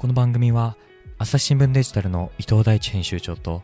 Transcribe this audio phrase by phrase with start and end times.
[0.00, 0.78] この番組は
[1.18, 3.60] 朝日新聞デジタルの伊藤大地編集長と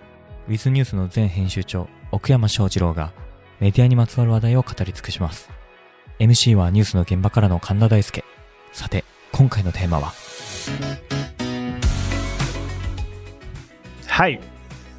[0.48, 3.14] ウィズニュースの前編集長奥山翔二郎が
[3.58, 5.48] メディアにまつわる話題を語り尽くします
[6.18, 8.22] MC はニュースの現場からの神田大輔
[8.70, 9.02] さて
[9.32, 10.12] 今回のテーマは？
[14.06, 14.38] はい。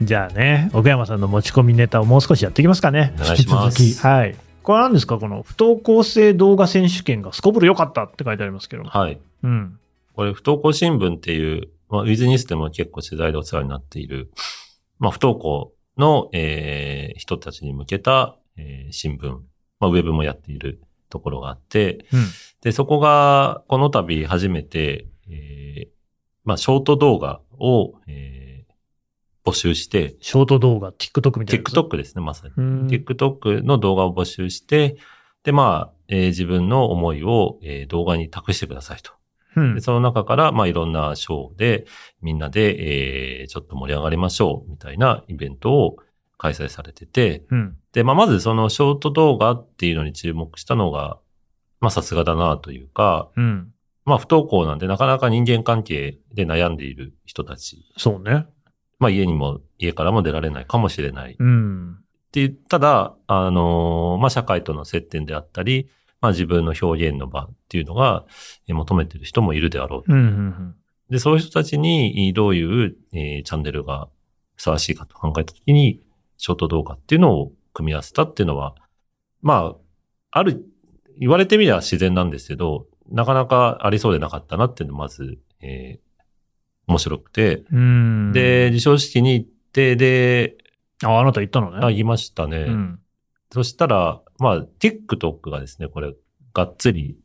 [0.01, 3.13] じゃあね、奥山さんの持ち込みネタをもう少しやっていきますかね。
[3.19, 4.35] お願いします引き続きはい。
[4.63, 5.19] これ何ですか？
[5.19, 8.85] この不登校生動画選手権がすこぶる良かったって書いてありますけど。
[8.85, 9.19] はい。
[9.43, 9.79] うん。
[10.17, 14.31] これ、不登校新聞っていう、まあ、ウィズニスでも結構取材でお世話になっている、
[14.99, 19.29] まあ、不登校の、えー人たちに向けた、えー新聞、
[19.79, 22.25] まあ、ウェブもやっているところがあって、うん。
[22.61, 25.87] で、そこが、この度初めて、えー
[26.43, 28.73] まあ、ショート動画を、えー
[29.45, 31.63] 募集して、ショート動画、TikTok みたいな。
[31.63, 32.53] TikTok ですね、まさに。
[32.57, 32.87] うん。
[32.87, 34.97] TikTok の動画を募集して、
[35.43, 39.11] で、まあ、えー自分の思いを、えー動画に託してくださいと。
[39.57, 41.85] うんで、その中から、まあ、いろんなショーで、
[42.21, 45.97] みんなで、えーちょっと盛り上がりましょう、みたいなイベントを
[46.37, 47.77] 開催されてて、うん。
[47.93, 51.17] で、まあ、まずそのショート動画っていうのに注目したのが、
[51.79, 53.71] まあ、さすがだなというか、うん。
[54.05, 58.45] まあ、不登校なんで、なかなか人間関係で悩んでいる人たち、そうね。
[58.99, 61.35] まあ、家にも、家からも出られないかもしれない。
[61.37, 61.93] うん。
[61.93, 61.95] っ
[62.31, 65.89] ていう、ただ、あのーまあ、社会との接点であったり、
[66.21, 68.25] まあ、自分の表現の場っていうのが、
[68.67, 70.13] えー求めている人もいるであろうと。
[70.13, 70.19] うん。
[70.19, 70.75] うん。
[71.09, 74.09] で、そういう人たちに、どういう、えーチャンネルが
[74.55, 76.01] ふさわしいかと考えたときに、
[76.37, 78.75] ショート動画っていうのを組み合わせたっていうのは、
[79.41, 79.75] ま
[80.31, 80.65] あ、ある、
[81.19, 86.07] 言われてみれば自然なんですけど、なかなかありそうでなかったなっていうのがまず、えー
[86.89, 88.31] 面白くて、うん。
[88.31, 90.55] で、、授賞式に行って、で、
[91.03, 91.79] あ、あなた言ったのね。
[91.81, 92.59] あ、言いましたね。
[92.59, 92.99] うん。
[93.51, 96.13] そしたら、まあ、TikTok がですね、これ、
[96.53, 97.17] がっつり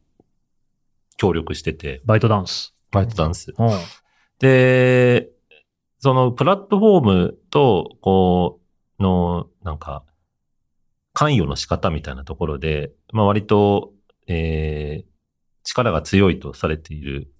[1.17, 2.75] 協力してて、バイトダンス。
[2.91, 3.53] バイトダンス。
[3.57, 3.71] うん。
[4.39, 5.31] で、
[5.99, 8.61] そのプラットフォームと、こ
[8.99, 10.05] う、の、なんか、
[11.13, 13.93] 関与の仕方みたいなところで、まあ割と、
[14.27, 15.07] えー、
[15.65, 17.33] 力が強いとされている、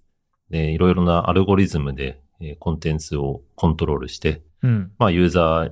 [0.51, 4.91] えーいろいろなアルゴリズムで、えーコンテンツをコントロールして、うん。
[4.97, 5.71] まあ、ユーザー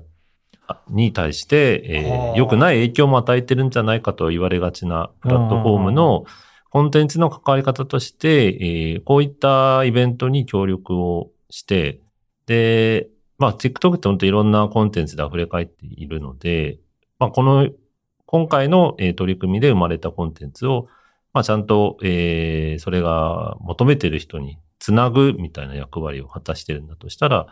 [0.89, 2.37] に対して、えはあー。
[2.37, 6.25] 良くない影響も与えてるんじゃないかと言われがちなプラットフォームの
[6.69, 11.99] コンテンツの関わり方として、えーこういったイベントに協力をして、
[12.45, 16.79] で、まあ、TikTok って本当いろんなコンテンツで溢れ返っているので、
[17.19, 17.69] まあ、この、
[18.25, 20.87] 今回の、えー取り組みで生まれたコンテンツを、
[21.33, 27.47] まあ、ちゃんと、えーそれが求めてる人につなぐみたいな役割を果たしてるんだとしたら、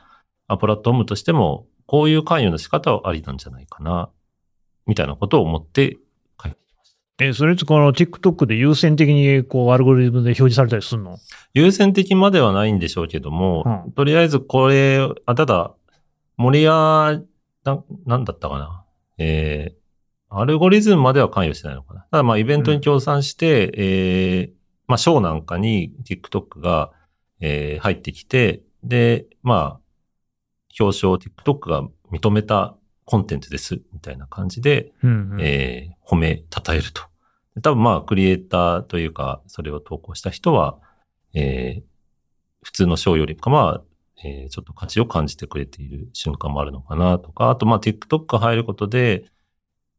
[0.48, 4.12] あプラットフォームとしても、こういう関与の仕方はありなんじゃないかな、
[4.86, 5.98] みたいなことを思って
[6.40, 7.26] 書いてきました。
[7.26, 11.18] え、それってこの TikTok で優先的にこうアルゴリズムで表示されたりするの？
[11.56, 15.74] 優先的まではないんでしょうけども、うんとりあえずこれ、あ、ただ、
[16.38, 17.20] 森屋、
[17.64, 18.86] な、なんだったかな？
[19.18, 22.02] えー、アルゴリズムまでは関与してないのかな。
[22.12, 24.52] ただまあイベントに協賛して、えー、
[24.86, 26.92] まあショーなんかに TikTok が、
[27.40, 29.80] えー入ってきて、で、まあ、
[30.78, 32.76] 表彰を TikTok が認めた
[33.06, 35.42] コンテンツです、みたいな感じで、うん、うん。
[35.42, 37.04] えー褒め、称えると。
[37.56, 40.80] で多分まあ、クリエイターというか、それを投稿した人は、
[41.34, 41.84] えー
[42.62, 43.82] 普通の賞よりかは、
[44.24, 49.26] えーちょっと価値を感じてくれている瞬間もあるのかなとか、あとまあ、TikTok が入ることで、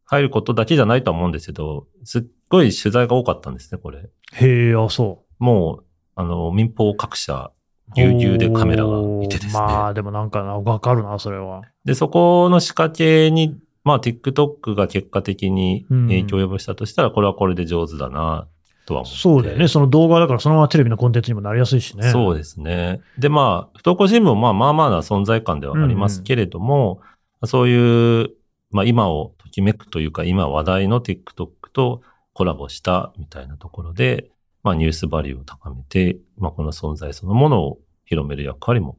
[0.05, 4.11] 入ることだけじゃないとは思うんですけど、すっごい取材が多かったんですね、これ。
[4.35, 5.85] へえ、あ、そもう、
[6.17, 7.53] あの、民放各社、う。
[7.95, 9.53] ぎゅうぎゅうでカメラがいてですね。
[9.55, 11.63] まあ、でもなんかな、わかるな、それは。
[11.85, 18.47] で、そこの仕掛けに、まあ、TikTok が結果的に影響を及ぼしたとしたら、これはこれで上手だな、
[18.87, 19.19] とは思って。
[19.19, 19.69] そうだよね。
[19.69, 22.11] その動画だからそのままテレビのコンテンツにもなりやすいしね。
[22.11, 23.01] そうですね。
[23.19, 27.01] で、まあ、不登校新聞もまあまあまあな存在感ではありますけれども、
[27.45, 28.31] そういう、
[28.71, 32.03] まあ今をときめくというか、今話題の TikTok と
[32.35, 34.31] コラボしたみたいなところで、
[34.63, 38.99] まあニュースバリューを高めて、まあこの存在そのものを広める役割も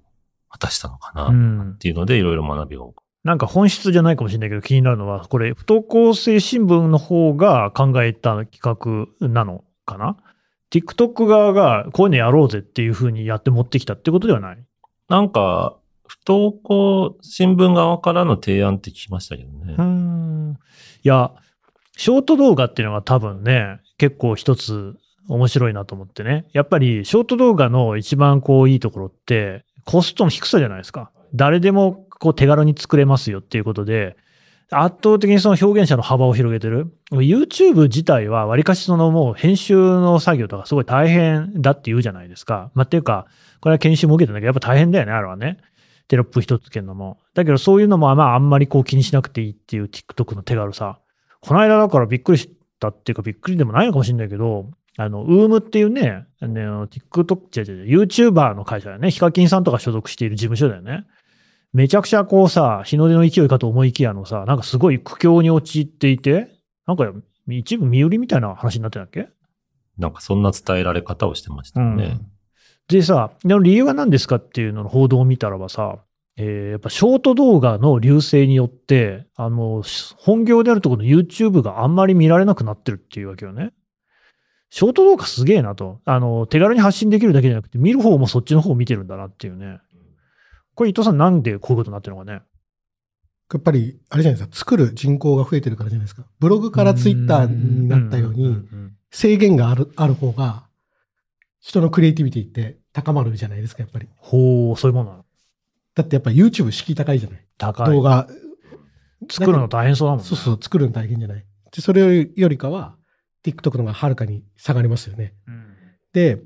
[0.49, 1.77] 果たしたのかな、っうん。
[1.79, 3.03] ていうので、いろいろ学びが多く。
[3.23, 10.17] なんか本質じゃないかもしれないけど気になるのは、これ、不登校生新聞の方が考えた企画なのかな
[10.71, 14.65] ?TikTok 側がこういうのやろうぜっていうふうにやって持ってきたってことではない？
[15.07, 19.83] なんか、不登校新聞側からの提案って聞きましたけどねうー。
[19.83, 20.57] ん。
[21.03, 21.31] いや、
[21.95, 24.95] ショート動画っていうのが多分ね、結構一つ
[25.27, 26.45] 面白いなと思ってね。
[26.53, 31.11] やっぱりショート動画の一番こういいところって、コストの低さじゃないですか。
[31.33, 34.15] 誰でもこう手軽に作れますよっていうことで、
[34.73, 36.93] 圧倒的にその表現者の幅を広げてる。
[37.11, 42.71] YouTube 自体はわりかしそのもう編集の作業とかすごい大変だって言うじゃないですか。
[42.73, 43.27] まあ、っていうか、
[43.59, 45.57] これは研修も受けてんだけど、やっぱ大変だよね、あれはね。
[46.07, 47.17] テロップ一つけるのも。
[47.33, 50.99] だけどそういうのもまああんまりこう気にしなくていいっていう TikTok の手軽さ。
[51.41, 59.11] この間だからびっくりしたっていうかびっくりでもないのかもしれないけど、あの、ウームっていうね、あの TikTok、違う違う、YouTuber の会社だよね。
[59.11, 61.05] ヒカキンさんとか所属している事務所だよね。
[61.73, 66.49] めちゃくちゃこうさ、日の出の勢いかと思いきやのさ、なんかすごい苦境に陥っていて、
[66.85, 67.11] なんか
[67.47, 69.29] 一部身売りみたいな話になってたっけ？
[69.97, 72.03] なんかそんな伝えられ方をしてましたよね。
[72.05, 72.31] うん
[72.87, 75.99] でさ、の理由は何ですかっていうのの報道を見たらばさ、
[76.35, 79.81] えーやっぱショート動画の流星によって、あの、
[80.17, 83.71] 本業であるところの YouTube があんまり見られなくなってるっていうわけよね。
[84.71, 85.99] ショート動画すげえなと。
[86.05, 89.79] あの、手軽に発信できるだけじゃなくて、見る方もそっちの方を見てるんだなっていうね。
[90.75, 92.41] これ伊藤さんなんでこういうことになってるのかね？
[93.53, 96.25] やっぱり、あれじゃないですか、作る人口が増えてるからじゃないですか。
[96.39, 100.63] ブログからツイッターになったように、ん制限がある、ある方が、
[101.59, 104.07] 人のクリエイティビティって高まるじゃないですか、やっぱり。
[104.15, 105.25] ほう、そういうもんなの。
[105.95, 107.45] だってやっぱ YouTube 敷居高いじゃない。
[107.57, 107.87] 高い。
[107.93, 108.25] 動画、
[109.29, 110.23] 作るの大変そうだもんね。
[110.25, 111.45] そうそう、作るの大変じゃない。
[111.75, 112.95] で、それよりかは、
[113.43, 115.33] TikTok の方がはるかに下がりますよね。
[115.47, 115.75] うん。
[116.13, 116.41] で、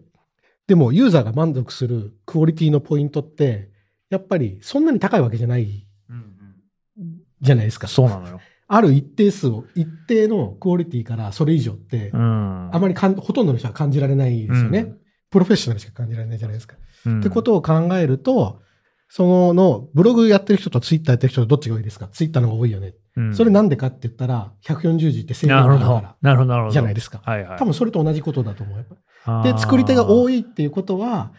[0.68, 3.70] でもユーザーが満足するクオリティのポイントって、
[4.10, 7.88] やっぱりそんなに高いわけじゃないうんじゃないですか。
[7.88, 8.40] そうなのよ。
[8.68, 12.76] ある一定数を、一定のクオリティからそれ以上って、うん。
[12.76, 14.80] あまりかんほとんどの人は感じられないですよね。
[14.80, 15.00] うん
[15.32, 16.78] プロフェッショナルしか感じられないじゃないですか。
[17.06, 18.62] うんってことを考えると、
[19.08, 22.08] そのの、ブログやってる人とツイッターやってる人とどっちが多いですか？
[22.08, 22.94] ツイッターの方が多いよね。
[23.18, 26.18] うんそれなんでかって言ったら、140字って制限があるか。
[26.22, 26.72] なるほど、なるほらど。
[26.72, 27.22] じゃないですか。
[27.24, 27.58] はいはい。
[27.58, 28.86] 多分それと同じことだと思う。
[29.44, 31.32] で、作り手が多いっていうことは、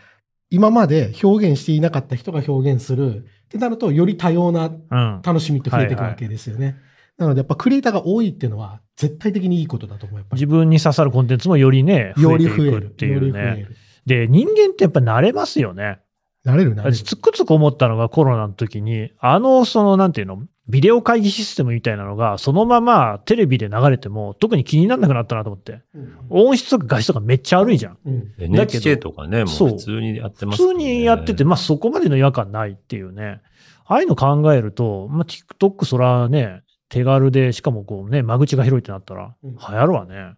[0.49, 3.27] 今まで表現していなかった人が表現する。
[3.47, 5.21] ってなると、より多様なうん。
[5.23, 6.77] 楽しみって増えていくわけですよね。
[7.19, 10.25] なので、やっぱクリエイターが多いっていうのは、絶対的にいいことだと思う。
[10.33, 12.81] 自分に刺さるコンテンツもよりね、増えていより増える。
[12.81, 13.67] くっていうね。
[13.69, 13.77] る。
[14.07, 15.99] で、人間ってやっぱ慣れますよね。
[16.47, 16.97] なれるなれる。
[16.97, 25.83] つくつく思ったのがコロナの時に、あの、その、なんていうの、ビデオ会議システムみたいなのが、そのままテレビで流れても、特に気にならなくなったなと思って。
[25.95, 27.99] うん音質とか画質とかめっちゃ悪いじゃん。
[28.05, 28.35] うん。
[28.39, 33.41] NHK とかね、もう普通にやってま普通すもんねにやってて、まあそこまでの違和感ないっていうね。
[33.85, 40.15] ああいうの考えると、まあ TikTok そらね、手軽で、しかもこうね、間口が広いってなったら、うん流行るわね。
[40.15, 40.37] や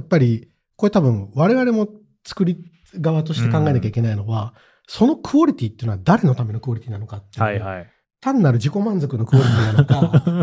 [0.00, 1.88] っぱり、これ多分、我々も
[2.24, 2.58] 作り
[3.00, 4.54] 側として考えなきゃいけないのは、
[4.88, 7.44] そのクオリティっていうのは誰のためのクオリティなのかっていう。
[7.44, 7.90] はいはい。
[8.20, 10.10] 単なる自己満足のクオリティなのか、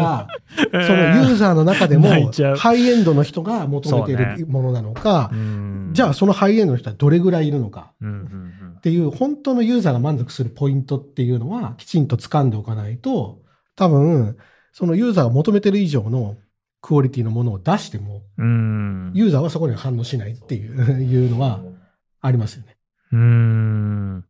[0.00, 2.08] が、そのユーザーの中でも
[2.56, 7.92] ハイエンドの人が求めているものなのか、うんじゃあそのハイエンドの人はどれぐらいいるのか
[8.76, 13.40] っていう本当のユーザーが満足するポイントっていうのはきちんと掴んでおかないと、
[13.76, 14.36] 多分、
[14.72, 16.36] そのユーザーが求めてる以上の
[16.80, 19.10] クオリティのものを出しても、うん。
[19.14, 21.60] ユーザーはそこに反応しないっていう いうのは
[22.20, 22.69] ありますよね。
[23.12, 24.24] うーん。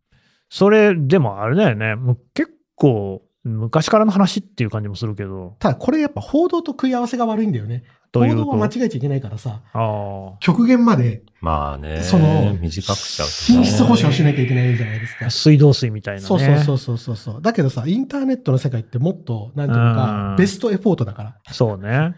[0.48, 1.94] それ、でもあれだよね。
[1.94, 5.56] もう結構、昔からの話っていう感じもするけど。
[5.60, 7.84] ただこれやっぱ報道と食い合わせが悪いんだよね。
[8.12, 8.44] 報というと。
[8.44, 15.30] 道は間違えちゃいけないからさ、あ極限までまあね、その短くしちゃう品質保証しなきゃいけないじゃないですかあ。。
[15.30, 16.26] 水道水みたいなね。
[16.26, 17.42] そうそうそうそうそうそう。
[17.42, 21.36] だけどさ、インターネットの世界ってもっと、なんていうかん、ベストエフォートだから。
[21.52, 22.14] そうね。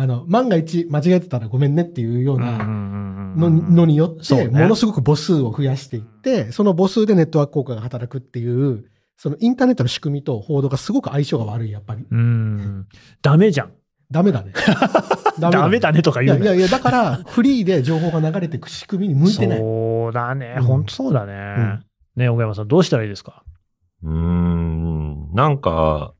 [0.00, 8.84] あの、万が一間違えてたらごめんねっていうようなうんうんうんうのんのによって、ものすごく母数を増やしていって、その母数でネットワーク効果が働くっていう、
[9.16, 12.06] そのインターネットの仕組みと報道がすごく相性が悪い、やっぱり。
[12.08, 12.86] うん。
[13.22, 13.72] ダメじゃん。
[14.08, 14.52] ダメだね。
[15.40, 19.58] ダメだねとかい言ういやいや、だから、フリーで情報が流れていく仕組みに向いてない。
[19.58, 20.54] そうだね。
[20.58, 21.32] うん本当そうだね。
[21.34, 21.84] ん
[22.16, 23.42] ね小山さん、どうしたらいいですか？
[24.04, 26.14] うーん、なんか、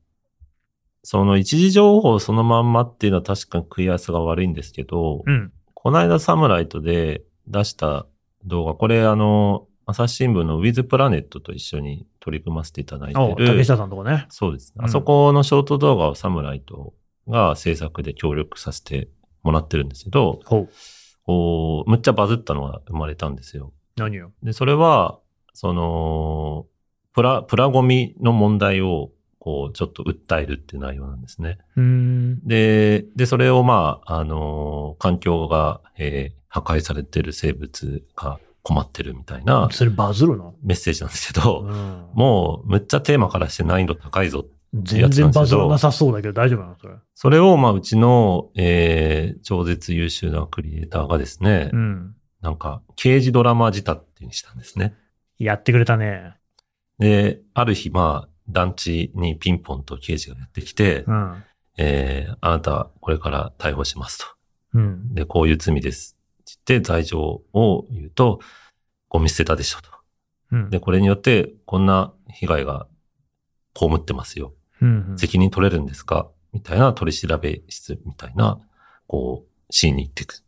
[1.11, 5.51] その一時情報そのまんまっていうのは確かに食い合わせが悪いんですけど、うん。
[5.73, 8.05] この間サムライトで出した
[8.45, 13.63] 動画、これあの、朝日新聞のウィズプラネットと一緒に取り組ませていただいてお竹る。
[13.63, 14.27] 下さんのとこね。
[14.29, 14.71] そうです。
[14.77, 16.93] うんあそこのショート動画をサムライト
[17.27, 19.09] が制作で協力させて
[19.41, 20.69] もらってるんですけど、ほう。
[21.23, 23.73] こうむっちゃバズったのが生まれたんですよ。
[23.95, 24.31] 何よ？
[24.43, 25.17] で、それは、
[25.55, 26.67] その、
[27.15, 31.57] プラ、プラゴミの問題を、こう、ちょっと訴えるっていう内容なんですね。
[32.45, 40.55] で、で、それをまあ、あのー環境が、えー破壊されてる生物が困ってるみたいなそれバズるの？
[40.63, 44.45] メッセージなんですけど、うんもう、むっちゃテーマからして難易度高いぞ。
[44.73, 46.95] 全然バズらなさそうだけど大丈夫なのそれ？
[47.13, 52.15] それを、まあ、うちの、えー超絶優秀なクリエイターがですね、うん。
[52.41, 54.95] なんか、刑事ドラマ仕立てにしたんですね。
[55.37, 56.33] やってくれたね。
[56.97, 61.43] で、ある日、まあ、団地にピンポンと刑事がやってきて、うん。
[61.77, 64.25] えー、あなたこれから逮捕しますと。
[64.73, 65.13] うん。
[65.13, 66.17] で、こういう罪です。
[66.41, 68.39] って言って罪状を言うと、
[69.07, 69.89] ゴミ捨てたでしょと。
[70.51, 70.69] うん。
[70.69, 72.87] で、これによってこんな被害が
[73.77, 74.53] 被ってますよ。
[74.81, 78.59] うん、責任取れるんですかみたいな取り調べ室みたいな、
[79.07, 80.43] こう、シーンに行っていく。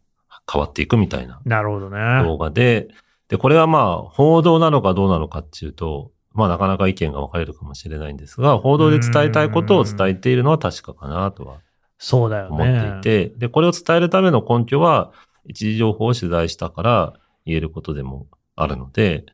[0.52, 1.98] 変わっていくみたいななるほどね。
[2.24, 2.90] 動画で、
[3.30, 11.58] で、これはまあ、報道なのかどうなのかっていうと、まあなかなか意見が分かれるかもしれないんですが、報道で伝えたいことを伝えているのは確かかなとは
[11.98, 12.98] そうだよ思ね。
[13.00, 15.12] っていて、で、これを伝えるための根拠は、
[15.46, 17.14] 一時情報を取材したから
[17.46, 19.26] 言えることでもあるので、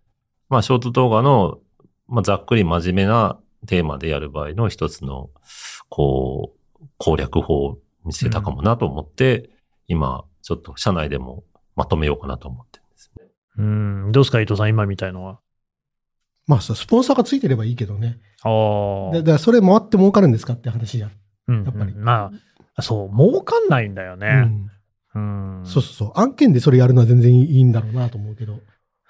[0.50, 1.60] まあ、ショート動画の、
[2.08, 5.30] まあ、ざっくり真面目なテーマでやる場合の一つの、
[5.90, 9.50] こう、攻略法を見せたかもなと思って、
[9.88, 11.44] 今、ちょっと社内でも
[11.76, 13.26] まとめようかなと思ってるんですね。
[13.58, 14.12] うん。
[14.12, 15.40] どうですか、伊藤さん、今みたいのは？
[16.48, 18.20] まあ、スポンサーがついてればいいけどね。
[18.44, 19.12] ああ。
[19.12, 21.12] でだからそれ回って儲かるんですかって話じゃん。
[21.50, 22.32] うんやっぱりうんま
[22.76, 24.28] あ、そう、儲かんないんだようね。
[24.34, 24.72] ん
[25.16, 25.62] うん。
[25.66, 26.12] そうそうそう。
[26.16, 28.60] 案件でそれやるのは全然いいんだろうなと思うけど。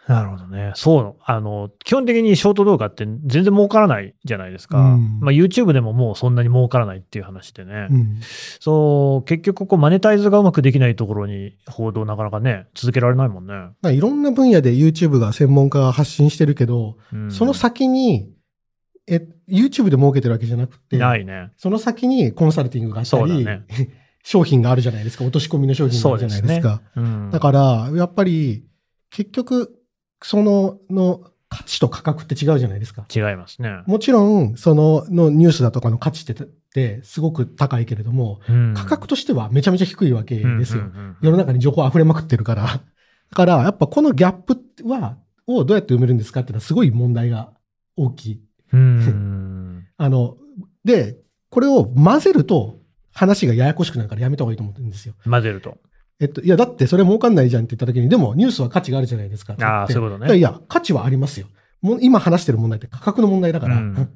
[0.08, 0.72] なるほどね。
[0.76, 1.16] そう。
[1.26, 4.80] あの、基本的にショート動画って全然儲からないじゃないですか。
[4.80, 7.88] うんまあ YouTube でももうそんなに儲からないっていう話でね。
[7.92, 8.20] うん。
[8.60, 13.54] そう、結局こうマネタイズがうまくできないところに報道なかなかね、続けられないもんね。
[13.82, 18.30] まあいろんな分野で YouTube が専門家が発信してるけど、うんその先に、
[19.10, 21.52] え、YouTube で儲けてるわけじゃなくて、ないね。
[21.58, 23.66] その先にコンサルティングがあったり、そうだね
[24.24, 25.24] 商品があるじゃないですか。
[25.24, 26.82] 落とし込みの商品があるじゃないですか。
[26.98, 27.30] うん。
[27.32, 28.66] だから、やっぱり、
[29.10, 29.77] 結局、
[30.22, 33.06] その、の価値と価格って違うじゃないですか。
[33.14, 33.82] 違いますね。
[33.86, 36.46] もちろん、その、のニュースだとかの価値って、っ
[36.78, 40.82] てすごく高いけれども、うん価格としてはめちゃめちゃ低いわけですよ。
[40.82, 42.64] うんうんうん世の中に情報溢れまくってるから。
[42.64, 42.82] だ
[43.34, 44.58] から、やっぱこのギャップ
[44.88, 47.54] は、をどうやって埋めるんですかっていうのはすごい問題が
[47.96, 48.42] 大きい。
[48.74, 49.88] うん。
[49.98, 50.38] あの、
[50.84, 51.18] で、
[51.50, 52.80] これを混ぜると
[53.14, 55.16] 話がややこしくなるからやめた方がいいと思ってるんですよ。
[55.24, 55.78] 混ぜると。
[56.20, 59.56] えっと、いや、だってそれ儲かんないじゃんって言った時に、でもニュースは価値があるじゃないですか。
[59.62, 60.38] ああ、そういうことね。
[60.38, 61.48] いや価値はありますよ。
[61.82, 64.10] もう今話してる問題って価格の問題だから、うん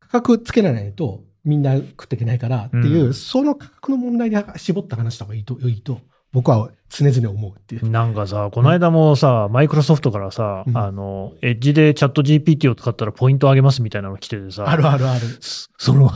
[0.00, 6.00] 価格つけられないとみんな食っていけないからっていう、うんその価格の問題で絞った話した方がいいと、いいと、
[6.32, 7.90] 僕は常々思うっていう。
[7.90, 15.20] なんかさ、この間もさ、マイクロソフトからさ、うんあの、エッジでチャット GPT を使ったらポイント上げますみたいなの来ててさ、あるあるある。
[15.40, 16.10] そその、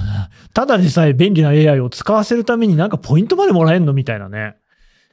[0.55, 4.57] ただでさえ便利な AI を使わせるためになんかポイントまでもらえんのみたいなね。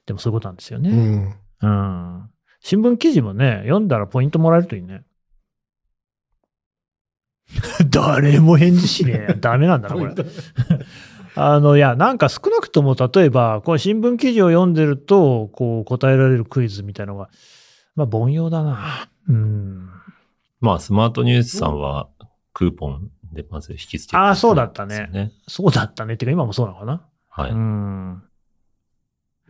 [0.10, 0.90] でもそういうことなんですようね。
[0.90, 1.36] ん。
[1.62, 2.30] うん。
[2.62, 5.04] 新聞記事もね、読んだらポイントもらえるといいね。
[7.92, 9.34] 誰も返事しねえ。
[9.40, 10.16] ダメなんだな、これ。
[11.36, 17.30] あの、いや、なんか少なくとも、例えば、こう新聞記事を読んでると、こう答えられるクイズみたいなのが、
[17.96, 19.10] まあ、凡庸だな。
[19.28, 19.90] うん。
[20.60, 22.10] まあ、スマートニュースさんは
[22.54, 25.32] クーポンでまず引き付けてあーそうだったね。
[25.48, 26.16] そうだったね。
[26.16, 27.06] ってか、今もそうなのかな。
[27.30, 27.52] はい。
[27.52, 28.24] うん。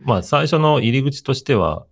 [0.02, 1.86] まあ、最初の入り口としては、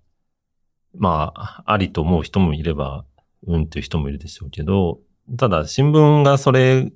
[0.97, 3.05] まあ、ありと思う人もいれば、
[3.47, 5.01] うんっていう人もいるでしょうけど、
[5.37, 6.91] ただ、新聞がそれ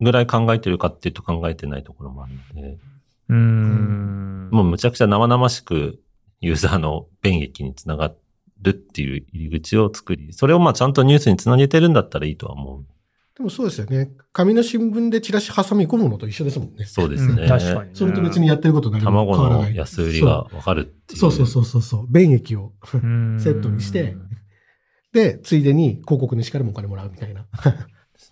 [0.00, 2.78] ぐらい考えてるかっていうと考えてないところもあるので、
[3.28, 4.48] うん。
[4.52, 6.00] もうむちゃくちゃ生々しく
[6.40, 8.12] ユーザーの便益につなが
[8.60, 12.84] るっていう入り口を作り、それをまあちゃんとニュースにつなげてるんだったらいいとは思う。
[13.36, 14.10] でもそうですよね。
[14.32, 16.84] 紙の新聞でチラシ挟み込むのと一緒ですもんね。
[16.84, 17.42] そうですね。
[17.42, 17.90] うん確かにね。
[17.94, 19.72] それと別にやってること何も卵変わらない。
[19.72, 21.18] の安売りがわかるっていう。
[21.18, 22.06] そうそうそうそうそう。
[22.10, 22.72] 便益を。
[22.92, 24.16] うんセットにして
[25.12, 27.46] で、ついでに広告主からもお金もらうみたいな。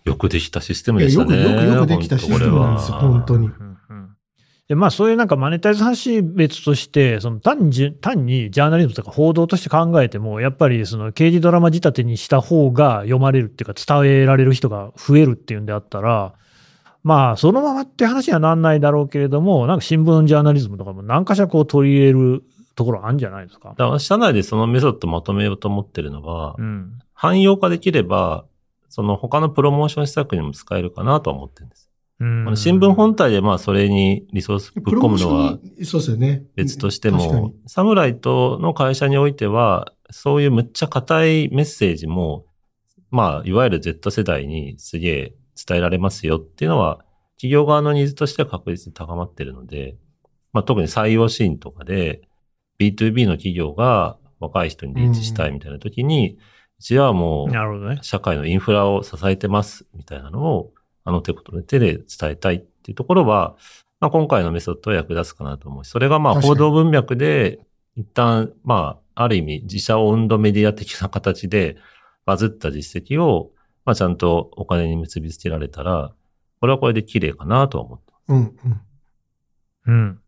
[0.05, 1.43] よくできたシステムでしたね。
[1.43, 3.51] よくよくよくできたシステムなんですよ本本当に
[4.71, 16.35] でまあ、そういうなんかマネタイズ話別として、その単にじ単にジャーナリズムとか報道として考えても、やっぱりその刑事ドラマ仕立てにした方が読まれるっていうか、伝えられる人が増えるっていうんであったら、
[17.03, 22.45] まあ、そのままって話にはなんないだろうけれども、なんか新聞ジャーナリズムとかも何かしらこう取り入れる
[22.77, 23.71] ところあるんじゃないですか？
[23.71, 27.01] だから社内でそのメソッドまとめようと思ってるのは、うん。
[27.15, 28.45] 汎用化できれば、
[28.89, 31.90] その他のプロモーション施策にも使えるかなとは思ってるんです。
[32.21, 35.59] うんあの新聞本体でまあそれにリソースぶっ込むのは。
[36.55, 42.45] 別としても、サムライトの会社においては、そういうむっちゃ硬いメッセージも、
[43.11, 45.35] まあ、いわゆる Z 世代にすげえ
[45.67, 47.05] 伝えられますよっていうのは、
[47.37, 49.97] 企業側のニーズとしては確実に高まってるので、
[50.53, 52.23] まあ特に採用シーンとかで、
[52.79, 56.39] B2B の企業が若い人にリーチしたいみたいな時に、
[56.79, 57.51] うちはもう。
[58.03, 60.73] 社会のインフラを支えてますみたいなのを、
[61.05, 63.57] あの手ことの手で伝えたいっていうところは、
[64.01, 67.61] まあ、今回のメソッドは役立つかなと思うし、それがまあ報道文脈で、
[67.97, 71.77] 一旦、まあ、ある意味自社オウンドメディア的な形で
[72.25, 73.51] バズった実績を、
[73.85, 76.13] まあちゃんとお金に結びつけられたら、
[76.61, 78.23] これはこれで綺麗かなとは思ってます。
[78.29, 78.57] うん、
[79.87, 79.93] うん。
[79.93, 80.21] うん。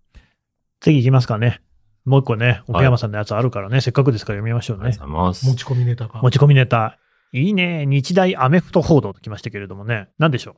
[0.81, 1.63] 次行きますかね。
[2.05, 5.05] もう一個ね、奥山さんのやつあるからね、せっかくですから読みましょうねありが。
[5.05, 5.47] とうございます。
[5.47, 6.21] 持ち込みネタが。
[6.21, 6.99] 持ち込みネタ。
[7.35, 7.87] いいね。
[7.87, 10.09] 日大アメフト報道ときましたけれどもね。
[10.19, 10.57] 何でしょ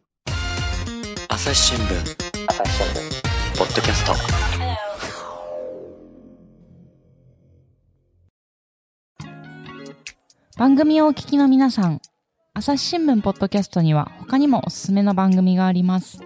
[1.29, 2.17] 朝日新聞
[3.57, 4.13] ポッドキャスト
[10.59, 12.01] 番組をお聞きの皆さん、
[12.55, 16.19] 朝日新聞ポッドキャストには他にもおすすめの番組があります。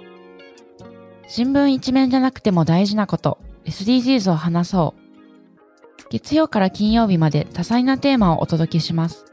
[1.28, 3.36] 新聞一面じゃなくても大事なこと、
[3.66, 6.04] SDGs を話そう。
[6.08, 9.26] 月曜から金曜日まで多彩なテーマをお届けします。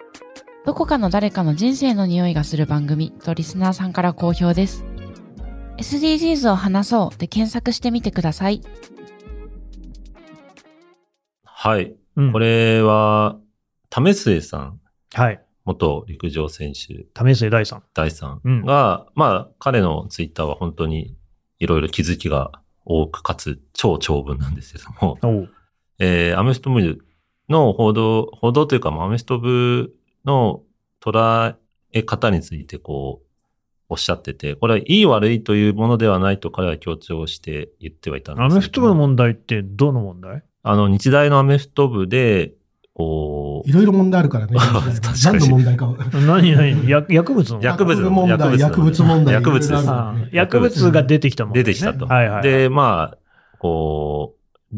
[0.65, 4.83] どこかの誰かの人生の匂いがする番組とリスナーさんから好評です。
[5.77, 8.61] SDGs を話そうで検索してみてください。
[11.43, 11.83] はい。
[11.83, 13.37] う、うん、これは、
[13.91, 14.79] 為末さん、
[15.13, 15.39] はい。
[15.65, 17.83] 元陸上選手、為末大さん。
[17.93, 21.15] 大さんうんが、まあ、彼のツイッターは本当に
[21.59, 22.51] いろいろ気づきが
[22.85, 25.49] 多く、かつ超長文なんですけども、おう。
[25.99, 27.05] えーアメフト部
[27.49, 29.93] の報道、報道というか、まあアメフト部
[30.25, 30.63] の
[31.01, 31.55] 捉
[31.93, 33.25] え方についてこう、
[33.87, 40.43] おっしゃってて、これはいい悪いというものではないと彼は強調して言ってはいたんですアメフト部の問題ってどの問題？
[40.63, 42.53] あの、日大のアメフト部で、
[42.95, 44.53] こうい、ろいろ問題あるからね。
[45.23, 45.97] 何の問題かは。
[46.13, 46.89] 何何？
[46.89, 47.61] 薬薬物の？
[47.61, 49.33] 薬物の問題、薬薬物物問題。
[49.35, 49.85] 薬物です
[50.31, 51.63] 薬物が出てきたもんね。
[51.63, 52.07] 出てきたと。
[52.07, 52.41] はいはい。
[52.41, 53.17] で、まあ、
[53.59, 54.35] こ
[54.73, 54.77] う、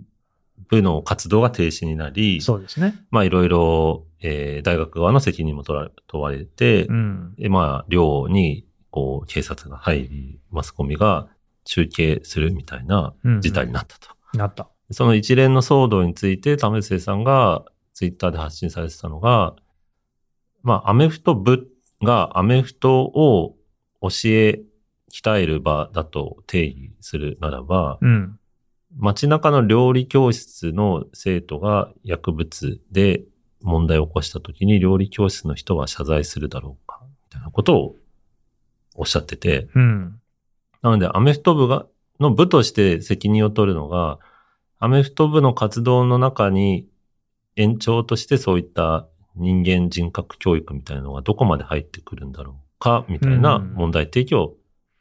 [0.69, 2.95] 部の活動が停止になり、そうですね。
[3.11, 7.35] まあいろいろ、えー大学側の責任も取ら問われて、うん。
[7.37, 11.27] で、まあ、寮に、こう、警察が入り、マスコミが
[11.65, 14.09] 中継するみたいなうん事態になったと。
[14.33, 14.69] なった。
[14.91, 19.55] その一連の騒動について、為末さんがツイッターで発信されてたのが、
[20.63, 21.67] まあ、アメフト部
[22.01, 23.55] がアメフトを
[24.01, 24.61] 教え、
[25.13, 28.39] 鍛える場だと定義するならば、うん。
[28.97, 33.23] 街中の料理教室の生徒が薬物で
[33.61, 37.95] 問題を起こした時に料理教室の人は謝罪するだろうかみたいなことを
[38.95, 40.19] おっしゃってて、うん。
[40.81, 41.85] なのでアメフト部が、
[42.19, 44.19] の部として責任を取るのが、
[44.79, 46.87] アメフト部の活動の中に
[47.55, 54.55] 延長としてそういった人間人格教育みたいなのがどこまで入ってくるんだろうかみたいなうん問題提起を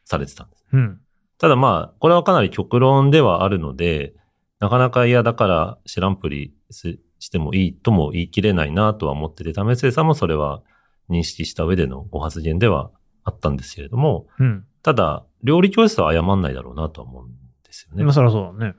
[0.05, 0.66] されてたんです。
[0.73, 1.01] うん。
[1.38, 4.14] ただまあ、これはかなり極論ではあるので、
[4.59, 10.62] なかなか嫌だから知らんぷりすしてもいいとも言い切れないなとは思ってて、為末さんもそれは
[11.11, 12.93] 認識した上でのご発言では
[13.25, 14.65] あったんですけれども、うん。
[14.83, 17.33] ただ、料理教室は謝んないだろうなとは思うん
[17.65, 18.05] ですよね。
[18.05, 18.77] まあ、そりゃそうだね。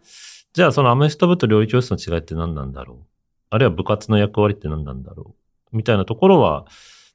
[0.54, 3.06] じゃあ、そのアメフト部と料理教室の違いって何なんだろう？
[3.50, 5.36] あるいは部活の役割って何なんだろ
[5.74, 5.76] う？
[5.76, 6.66] みたいなところは、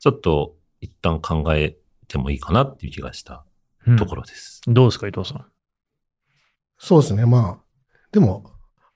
[0.01, 3.47] ちょっと一旦考えてもいいかなっていう気がした
[3.87, 4.61] うんところです。
[4.67, 5.47] どうですか、伊藤さん？
[6.77, 7.25] そうですね。
[7.25, 7.65] まあ、
[8.13, 8.52] でも、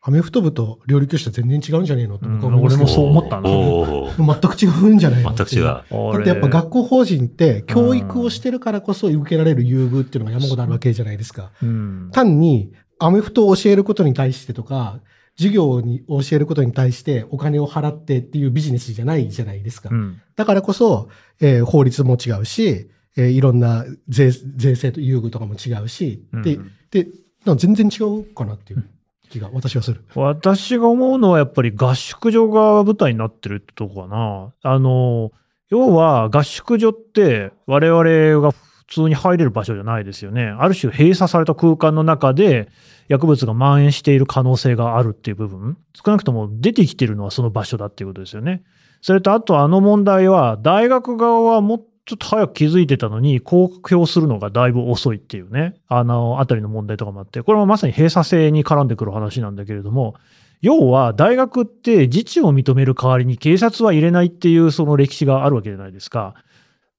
[0.08, 5.64] アメフト部と料理教室は全然違うんじゃねえのって僕はうん思いますけど俺もそう思ったな全く違うんじゃないの全く違う。。
[5.64, 5.84] だ
[6.20, 11.50] ってやっぱ学校法人って教育をしてるからこそ受けられる優遇っていうのが山ほどあるわけじゃないですか。
[11.60, 12.10] うん。
[12.12, 15.00] 単にアメフトを教えることに対してとか、
[15.36, 19.88] 授業に教えることに対してお金を払ってっていうビジネスじゃないじゃないですか。
[19.90, 20.20] うん。
[20.36, 21.08] だからこそ、
[21.40, 26.60] えー法律も違うし、えーいろんな税税制と優遇とかも違うし、うんで、
[26.92, 27.08] で、
[27.56, 28.84] 全然違うかなっていう
[29.30, 30.04] 気が私はする。
[30.14, 34.52] 私が思うのはやっぱり合宿所が舞台になってるってとこかな。
[34.62, 35.32] あの、
[35.68, 40.44] 要は合宿所って我々が普通に入れる場所じゃないですよね。
[40.46, 42.68] ある種閉鎖された空間の中で
[43.08, 45.76] 薬物が蔓延している可能性があるっていう部分。
[45.92, 48.62] 少なくとも出てきてるのはその場所だっていうことですよね。
[49.00, 60.14] それとあとあの問題は大学側はもっちょっと早く気づいてたのに、公表するのがだいぶ遅いっていうね、あの、あたりの問題とかもあって、これもまさに閉鎖性に絡んでくる話なんだけれども、
[60.62, 66.34] 要は大学って自治を認める代わりに警察は入れないっていうその歴史があるわけじゃないですか。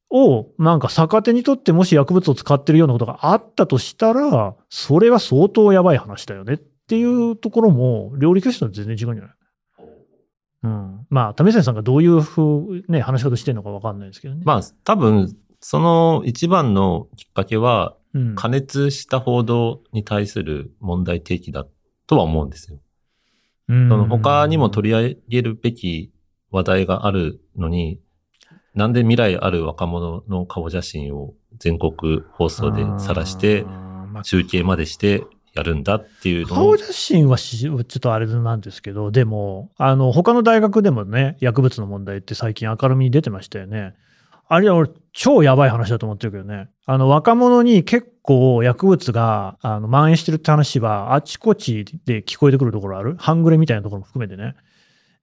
[0.10, 9.37] を、なんか逆手にとってもし薬物を使ってるようなことがあったとしたら、それは相当やばい話だよねっていうところも、料理教室とは全然違うんじゃない？
[10.64, 11.06] うん。
[11.10, 14.42] まあ、為末さんがどういうふう、ね、話し方してるのかわかんないですけどね。
[14.46, 21.66] まあ、多分、その一番のきっかけは、うん、加熱した報道に対する問題提起だ
[22.08, 22.80] とは思うんですよ。
[23.70, 26.14] うんその他にも取り上げるべき
[26.52, 28.00] 話題があるのに、
[28.74, 33.66] なんで未来ある若者の顔写真を全国放送で晒して、
[34.24, 35.26] 中継までして
[35.58, 43.94] やるんだっていう顔、写真はちょっとあれなんですけど、でも、あの、他の大学でもね、薬物の問題って最近明るみに出てましたよね。
[44.50, 46.70] あれは俺、超やばい話だと思ってるけどね。
[46.86, 53.16] あの、若者に結構薬物があの蔓延してるって話は、あちこちで聞こえてくるところある？
[53.18, 54.56] 半グレみたいなところも含めてね。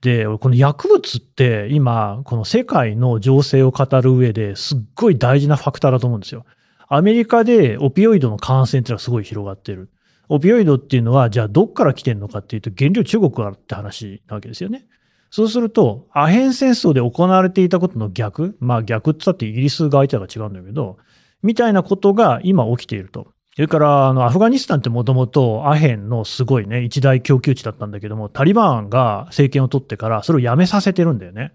[0.03, 6.45] で、この薬物って今、この世界の情勢を語る上ですっごい大事なファクターだと思うんですよ。
[6.89, 9.89] アメリカでオピオイドの感染ってのはすごい広がってる。
[10.29, 14.87] オピオイドっていうのは、じゃあどっから来てるのかっていうと、原料中国からって話なわけですよね。
[15.31, 20.99] そうすると、アヘン戦争で行われていたことの逆、まあ逆って言ったってイギリスが相手だから違うんだけど、
[21.43, 23.27] みたいなことが今起きていると。
[23.55, 31.53] それから、あの、アフガニスタンってもともとアヘンのすごいね、一大供給地だったんだけども、タリバンが政権を取ってからそれをやめさせてるんだよね。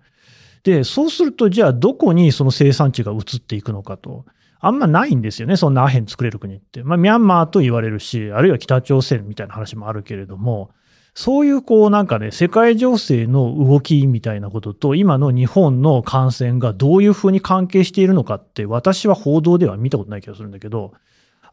[0.63, 4.25] で、そうすると、じゃあどこにその生産地が移っていくのかと。
[4.60, 6.84] あんまないんですよね、そんなアヘン作れる国って。
[6.84, 10.72] まあ、ミャンマーと言われるし、あるいは北朝鮮みたいな話もあるけれども、
[11.15, 20.93] そういうこうなんかね、世界情勢の動きみたいなことと、今の日本の感染がどういうふうに関係しているのかって、私は報道では見たことない気がするんだけど、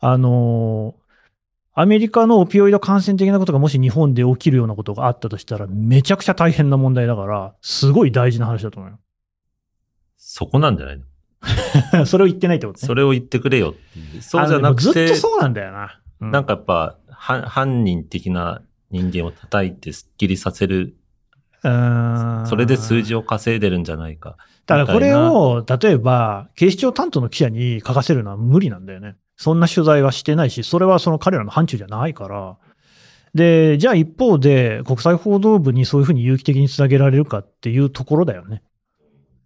[0.00, 0.94] あの
[1.72, 8.98] アメリカのオピオイド感染的なことがもし日本で起きるようなことがあったとしたら、めちゃくちゃ大変な問題だから、すごい大事な話だと思うよ。
[10.16, 11.04] そこなんじゃないの？
[12.06, 12.86] それを言ってないってことね。
[12.86, 13.74] それを言ってくれよ
[14.20, 14.82] そうじゃなくて。
[14.82, 16.00] ずっとそうなんだよな。
[16.20, 20.96] うん、なんかやっぱ、犯人的な人間を叩いてスッキリさせる。
[21.62, 24.36] それで数字を稼いでるんじゃないか。
[24.66, 29.16] だからこれを、例えば、警視庁担当の記者に書かせるのは無理なんだよね。
[29.36, 32.56] そんな取材はしてないし、それはその彼らの範疇じゃないから。
[33.34, 38.62] で、じゃあ一方で、国際報道部にそういうふうに有機的につなげられるかっていうところだよね。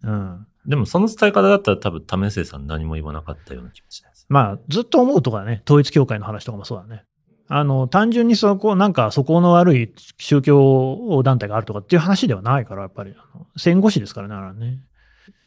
[0.03, 0.47] うん。
[0.65, 4.25] でもその伝え方だったら多分、為末さん何も言わなかったような気もしないです。
[4.29, 7.03] まあ、ずっと思うとかね、統一教会の話とかもそうだね。
[7.47, 13.13] あの、単純にそこ、なんか、そこの悪い宗教団体があるとかっていう話ではないから、やっぱり、
[13.57, 14.79] 戦後史ですからね、あらね。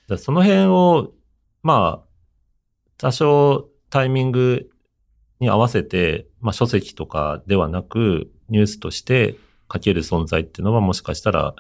[0.09, 1.13] だその辺を、
[1.63, 2.09] まあ、
[2.99, 4.69] 多少タイミング
[5.41, 9.39] に合わせて、まあ、書籍とかではなく、ニュースとして
[9.73, 11.55] 書ける存在っていうのは、もしかしたら、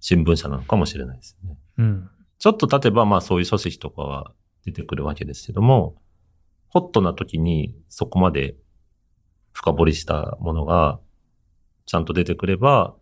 [0.00, 1.56] 新聞社なのかもしれないですね。
[1.78, 2.10] うん。
[2.38, 4.32] ちょっと経てば、まあ、そういう書籍とかは
[4.64, 5.96] 出てくるわけですけども、
[6.68, 8.56] ホットな時にそこまで
[9.52, 11.00] 深掘りしたものが
[11.86, 12.94] ちゃんと出てくれば、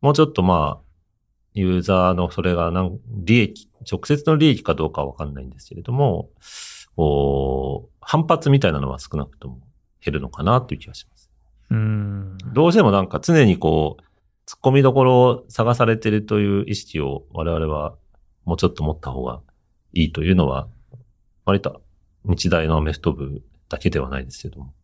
[0.00, 0.90] もうちょっとまあ、
[1.52, 6.30] ユーザーのそれが何、利益、直接の利益かどうかはわかんないんですけれども、
[6.96, 9.60] お反発みたいなのは少なくとも
[10.04, 11.30] 減るのかなっていう気がします。
[11.70, 14.02] うんどうしてもなんか常にこう、
[14.46, 17.94] 突っ込みどころを探されてるという意識を我々は
[18.50, 19.40] もうちょっと持った方が
[19.92, 20.66] いいというのは、
[21.44, 21.82] 割と
[22.24, 24.74] 日大のアメフト部だけではないですけども。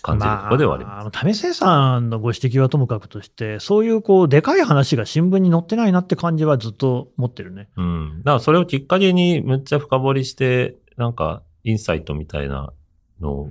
[0.00, 1.04] 感じるところではあります。
[1.06, 7.68] まあ、為末さんのご指摘はともかくとして、そういうこう、でかい話が新聞に載ってないなって感じはずっと持ってるね。
[7.76, 8.18] うん。
[8.18, 12.72] だからそれをきっかけにむっちゃ深掘りして、なんか、インサイトみたいな
[13.20, 13.50] のを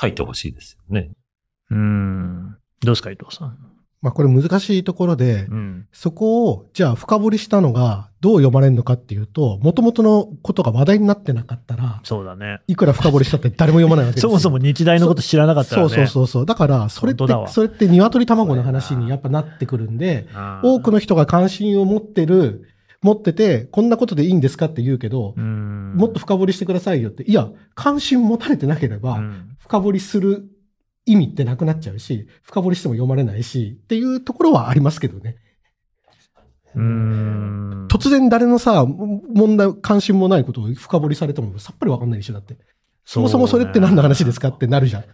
[0.00, 1.10] 書いてほしいですよね。
[1.70, 2.56] うん。
[2.80, 3.67] どうですか、伊藤さん？
[4.00, 12.60] まあこれ難しいところで、うん、そこをじゃあ深掘りしたのがどう読まれるのかっていうと、もともとのことが話題になってなかったら、そうだね。
[12.66, 15.88] いくら深掘りしたって誰も読まないわけですそもそも日大のこと知らなかったらね。
[15.88, 20.28] そうそうそうだから、それって、それって鶏卵の話にやっぱなってくるんで、
[20.62, 22.68] 多くの人が関心を持ってる、
[23.02, 29.22] 持ってて、こんなことでいいんですかって言うけど、もっと深掘りしてくださいよって、いや、関心持たれてなければ、
[29.60, 30.48] 深掘りする
[31.08, 35.36] 意味ってなくなっちゃうし、深掘りしても読まれないし、っていうところはありますけどね。
[36.74, 42.56] うん突然誰のさ、問題、関心もないことを深掘りされてもさっぱりわかんないでしょ、だって。
[43.04, 45.04] そもそもそれって何の話ですかってなるじゃん。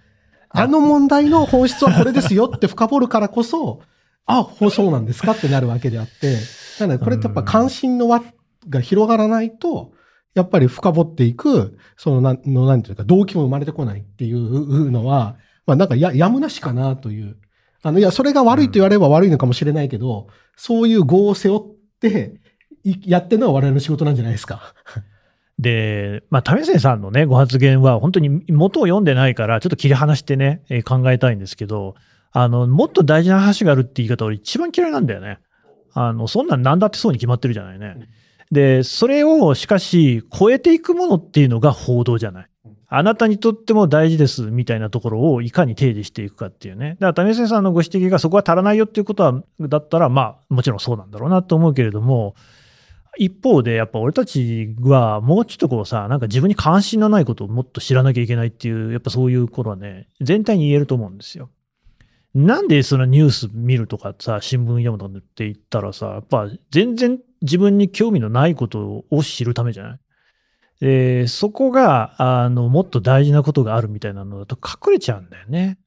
[0.50, 3.82] あの問題の本質はこれですよって深掘るからこそ、
[4.26, 6.38] あ、そうなんですかってなるわけであって、
[6.80, 8.22] なのでこれってやっぱ関心の輪
[8.68, 9.92] が広がらないと、
[10.34, 17.36] やっぱり深掘っていく、その、なん、の、なんていうか、動機も生まれてこないっていうのは、まあなんかや、やむなしかなという。
[17.82, 21.62] あの、いや、それが悪いと言われれば悪いのかもしれないけど、うん、そういう業を背負っ
[22.00, 22.40] て、
[23.06, 24.74] やってるのは我々の仕事なんじゃないですか。
[25.58, 31.94] で、まあ、為末さんのね、ご発言は本当に元を読んでないから、ちょっと切り離してね、えー、考えたいんですけど、
[32.32, 35.38] あの、もっと大事な話があるって言い方俺一番嫌いなんだよね。
[35.92, 38.08] あの、そんなん何だってそうに決まってるじゃないね。
[38.50, 42.46] で、それをしかし超えていくものっていうのが報道じゃない。
[42.96, 46.96] あなたにとっても大事ですみたいなところをいかに提示していくかっていうね。
[47.00, 52.34] だから、為末さんのご指摘がそこは足らないよっていうことは、だったら、まあ、もちろんそうなんだろうなと思うけれども、
[53.16, 61.50] 一方で、やっぱ俺たちはもうちょっとこうさ、なんか自分に関心のないことをもっと知らなきゃいけないっていう、やっぱそういう頃はね、全体に言えると思うんですよ。
[62.34, 69.98] なんでそのニュース見るとかさ、新聞読むとかって言ったらさ、やっぱ全然自分に興味のないことを知るためじゃない？
[70.84, 75.78] で、そこが、あの、もっと大事なことがあるみたいなのだと隠れちゃうんだよね。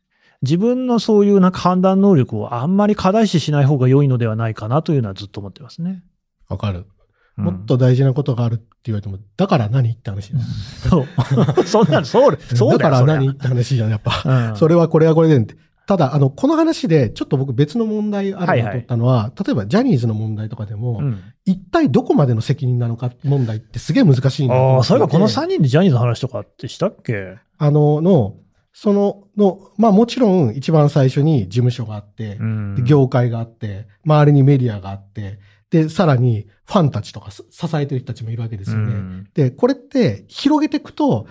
[0.42, 6.04] 自分のそういうなんか判断能力をあんまり過大視しない方が良いのではないかなというのはずっと思ってますね。
[6.50, 6.80] わかる。
[6.80, 10.46] うんもっと大事なことがあるって言われても、だから何って話だよ。
[10.90, 11.06] そう。
[11.68, 14.50] そんなの、そう、そうだから何って話じゃん、やっぱ。
[14.50, 15.56] うんそれはこれはこれで。
[15.88, 21.22] ただ、あの、この話で、ちょっと僕別の問題あるなと思ったのは、例えばジャニーズの問題とかでも、うん。
[21.46, 27.38] 一体どこまでの責任なのか問題ってすげえ難しいああ、そういえばこの3人でジャニーズの話とかってしたっけ？
[27.58, 28.36] あの、の、
[28.74, 32.76] その、の、まあもちろん一番最初に事務所があって、うん。
[32.76, 38.94] で業界があって、周りにメディアがあって、で、さらにファンたちとかす支えてる人たちもいるわけですよね。
[38.94, 39.30] うん。
[39.34, 41.28] で、これって広げていくと、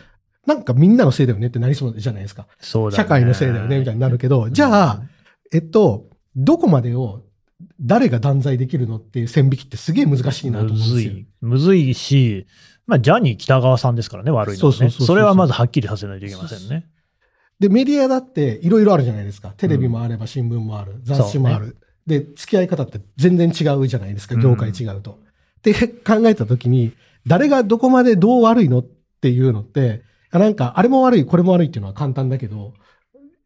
[0.46, 2.46] なんかみんなのせいだよねってなりそうじゃないですか。
[2.61, 5.02] そうだね社会のせいだよねみたいになるけど、じゃあ、
[5.52, 7.22] えっと、どこまでを
[7.80, 10.94] 誰が断罪できるのっていう線引きってすげえ難しいなと思うんですよ。
[10.96, 11.26] むずい。
[11.40, 12.46] むずいし、
[12.87, 14.68] まあ、ジャニー北川さんですからね、悪いのはね。
[14.68, 16.87] そうそうそうそうそれはまずはっきりさせないといけませんね。
[17.59, 19.54] で、メディアだっていろいろあるじゃないですか。
[19.56, 21.76] テレビもあれば新聞もある、雑誌もある。
[22.06, 25.18] で、付き合い方って全然違うじゃないですか、業界違うと。
[25.59, 26.92] って考えたときに、
[27.26, 28.87] 誰がどこまでどう悪いのっ
[29.20, 30.02] ていうのって、
[30.38, 32.75] なんか、あれも悪い、これも悪いっていうのは簡単だけど、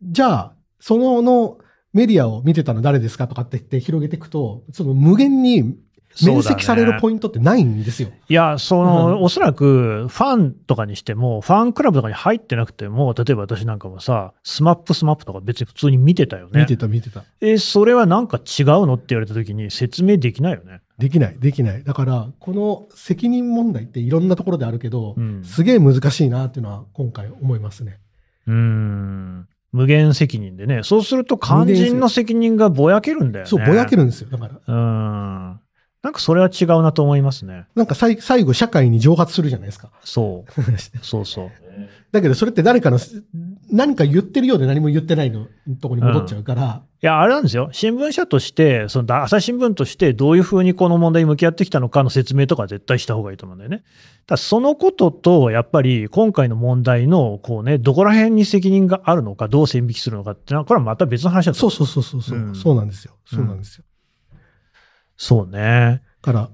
[0.02, 1.58] じゃあ、そのの
[1.92, 5.76] メディアを見てたの誰ですかとかって言って広げていくと、その無限に
[6.22, 8.10] 免責されるポイントってないんですよ。
[8.28, 16.60] いや、その、うんおそらく、ファンとかにしても、ファンクラブとかに入ってなくても、例えば私なんかもさ、スマップスマップとか別に普通に見てたよね。
[16.60, 17.24] 見てた見てた。
[17.40, 20.80] え、それはなんか違うのって言われた時に説明できないよね。
[20.98, 21.84] できない、できない。
[21.84, 25.44] だから、この責任問題っていろんなところであるけど、うん。
[25.44, 27.98] すげえ難しいなっていうのは今回思いますね。
[28.46, 29.48] うーん。
[29.72, 30.82] 無限責任でね。
[30.82, 33.48] そうすると肝心の責任がぼやけるんだよね。
[33.48, 34.28] そう、ぼやけるんですよ。
[34.30, 35.59] だから、うーん。
[36.02, 37.66] なんかそれは違うなと思いますね。
[37.74, 39.90] なんかさい最後社会に蒸発するじゃないですか。
[40.02, 40.52] そう。
[41.04, 41.50] そうそう。
[42.10, 42.98] だけどそれって誰かの、
[43.70, 45.46] 何か言ってるようで何も言ってないの
[45.80, 47.68] とこに戻っちゃうから、いや、あれなんですよ。
[47.72, 53.84] 新聞社として、そのだ朝日新聞としてどういうふうにこの問題に向き合ってきたのかの説明とかは絶対した方がいいと思うんだよね。
[54.26, 63.12] ただそのことと、やっぱり今回の問題の、こうね、どこら辺に責任があるのか、どう線引きするのかっていうのは、これはまた別の話だと思そうそうそうそうそう、うんそうなんですよ。
[63.24, 63.84] そうなんですよ。
[65.20, 66.00] そうね。
[66.22, 66.50] から、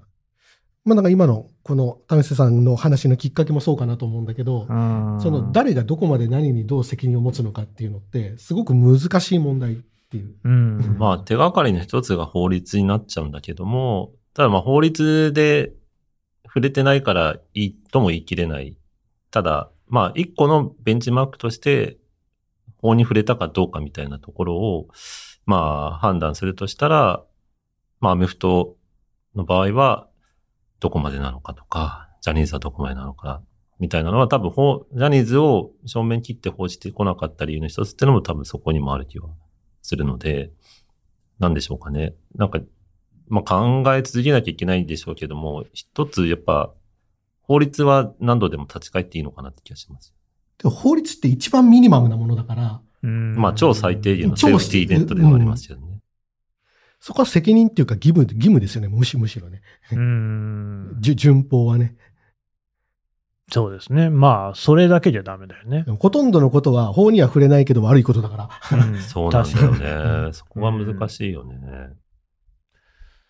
[0.84, 9.76] まあなんか今のこの為瀬さんの話のきっかけもそうかなと思うんだけど、うんその誰がどこまで何にどう責任を持つのかっていうのって、すごく難しい問題っ
[10.10, 10.34] ていう。
[10.42, 10.96] うん。
[10.98, 15.72] まあ手がかりの一つが法律になっちゃうんだけども、ただまあ法律で
[16.44, 18.76] 触れてないからいいとも言い切れない。
[19.30, 21.98] ただ、まあ一個のベンチマークとして
[22.78, 24.88] 法に触れたかどうかみたいなところを、
[25.44, 27.22] まあ判断するとしたら、
[28.00, 28.76] まあアメフト
[29.34, 30.08] の場合は
[30.80, 33.42] どこまでなのかとか、ジャニーズはどこまでなのか、
[33.78, 39.28] みたいなのは多分法、ジャニーズを正面切って報じてこなかった理由の一つっていうのも多分そこにもある気は
[39.82, 40.50] するので、
[41.38, 42.14] なんでしょうかね。
[42.34, 42.60] なんか、
[43.28, 46.72] まあ、考え続けなきゃいけないんでしょうけども、一つやっぱ、
[47.42, 50.14] 法律は何度でも立ち返っていいのかなって気がします。
[50.58, 55.85] でも法律って一番ミニマムなものだから、うんまあ、超最低限のセーフティーネットではありますよね。
[57.00, 58.88] そこは責任っていうか義務、義務ですよね。
[58.88, 59.62] むしむしろね。
[59.92, 60.96] うん。
[60.98, 61.96] じゅ順法はね。
[63.52, 64.10] そうですね。
[64.10, 68.36] まあ、それだけじゃダメだよねほとんどのことは法には触れないけど悪いことだか
[68.70, 68.78] ら。
[68.78, 70.32] うん そうなんだ確かによね。
[70.32, 71.56] そこが難しいよね。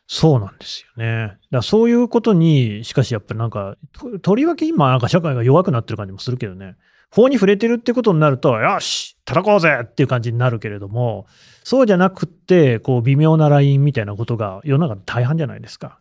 [0.06, 1.26] そうなんですよね。
[1.26, 6.76] だからそういうことに、しかしやっぱりなんか、ととりわけ今なんか社会が弱くなってる感じもするけどね。
[7.10, 11.26] 法に触れてるってことになると、よし叩こうぜっていう感じになるけれども、
[11.64, 15.98] そうじゃなくって、こう微妙なラインみたいなことが世の中で大半じゃないですか。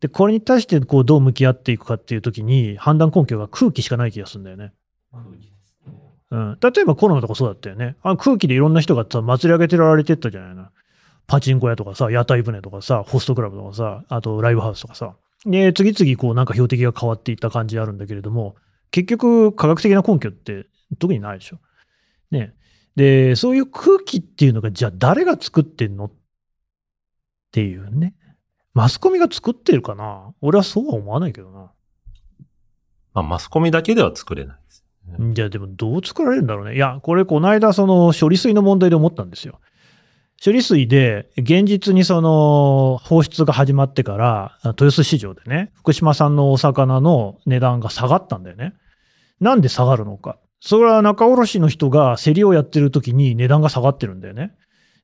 [0.00, 4.72] で、これに対してこうどう向き合っていくかっていうときに、判断根拠が空気しかない気がするんだよね。
[6.30, 7.96] うん、例えばコロナとかそうだったよね。
[8.02, 10.66] あの空気でいろんな人がさ祭り上げてられてったじゃないの。
[11.26, 15.14] パチンコ屋とかさ、屋台船とかさ、ホストクラブとかさ、あとライブハウスとかさ。
[15.44, 18.56] で、次々こうなんか標的が変わっていった感じあるんだけれども、
[18.92, 20.66] 結局科学的な根拠って
[20.98, 21.58] 特にないでしょ。
[22.30, 22.54] ね。
[22.94, 26.12] で、そういう空気っていうのが、じゃあ誰が作ってんのっ
[27.50, 28.14] ていうね。
[28.74, 31.72] マスコミが作ってるかな俺はそうは思わないけどな。
[33.14, 34.84] まあ、マスコミだけでは作れないです。
[35.34, 36.76] じゃあでもどう作られるんだろうね。
[36.76, 39.60] いや、これこの間その処理水の問題で思ったんですよ。
[40.42, 48.74] 処理水で現実にその放出が始まってから豊洲市場でね、福島産のお魚の値段が下がったんだよね。
[49.42, 50.38] なんで下がるのか。
[50.60, 54.52] それは仲卸の人が競りをやってる時に値段が下がってるんだよね。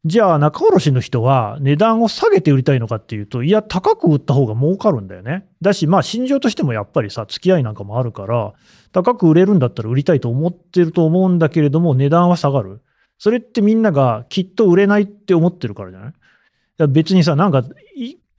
[0.05, 5.49] じゃあ仲卸の人は値段を下げて売りたいのかっていうと、いや、高く売った方が儲かるんだよね。
[5.61, 8.53] だし、まあ、心情としてもやっぱりさ、付き合いなんかもあるから、
[8.93, 12.81] 高く売れるんだったら売りたいと思ってると思うんだけれども、値段は下がる。
[13.19, 16.89] それってみんながきっと売れないって思ってるからじゃない？
[16.89, 17.65] 別にさ、なんか、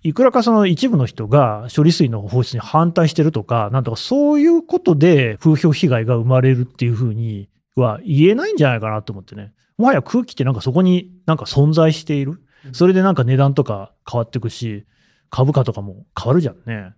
[0.02, 9.54] いくらかその一部の人が処理水の放出に反対してるとか、なんとかそういうことで風評被害が生まれるっていうふうには言えないんじゃないかなと思ってね。
[9.78, 12.42] もはや空気ってなんかそこになんか存在している。
[12.74, 14.86] それでなんか値段とか変わっていくし、
[15.30, 16.94] 株価とかも変わるじゃんね。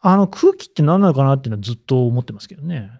[0.00, 2.90] あの空気って何なのかなっていうのはずっと思ってますけどね。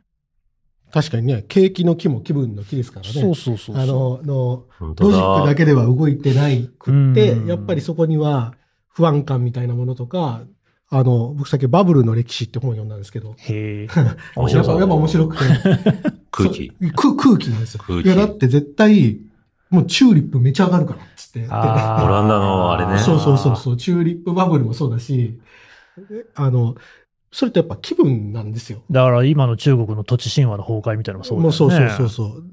[0.93, 3.13] 確かにね、景気の木も気分の木ですからね。
[3.13, 3.83] そうそうそうそう。
[3.83, 5.55] あの、の、ロジックだだ。
[5.55, 8.55] けでは動いてないくってうん、やっぱりそこには
[8.97, 10.41] 不安感みたいなものとか、
[10.89, 13.89] あの、僕さっきバブルの歴史って本を読んだんですけど、へえ。
[14.35, 14.73] 面やっぱ。
[14.73, 15.45] やっぱ面白くて。
[16.31, 16.73] 空気。
[16.95, 17.85] 空空気なんですよ。
[17.87, 19.21] 空気いや、だって絶対、
[19.69, 21.45] もうチューリップめちゃ上がるから、つって。
[21.45, 25.39] オランダのあれねそうそうそうそう、チューリップバブルもそうだし、
[26.35, 26.77] あの、
[27.31, 28.83] それってやっぱ気分なんですよ。
[28.91, 31.99] だから今の中国の土地神話の崩壊みたいなのもそうだよね。
[31.99, 32.45] もうそうそうそうそう。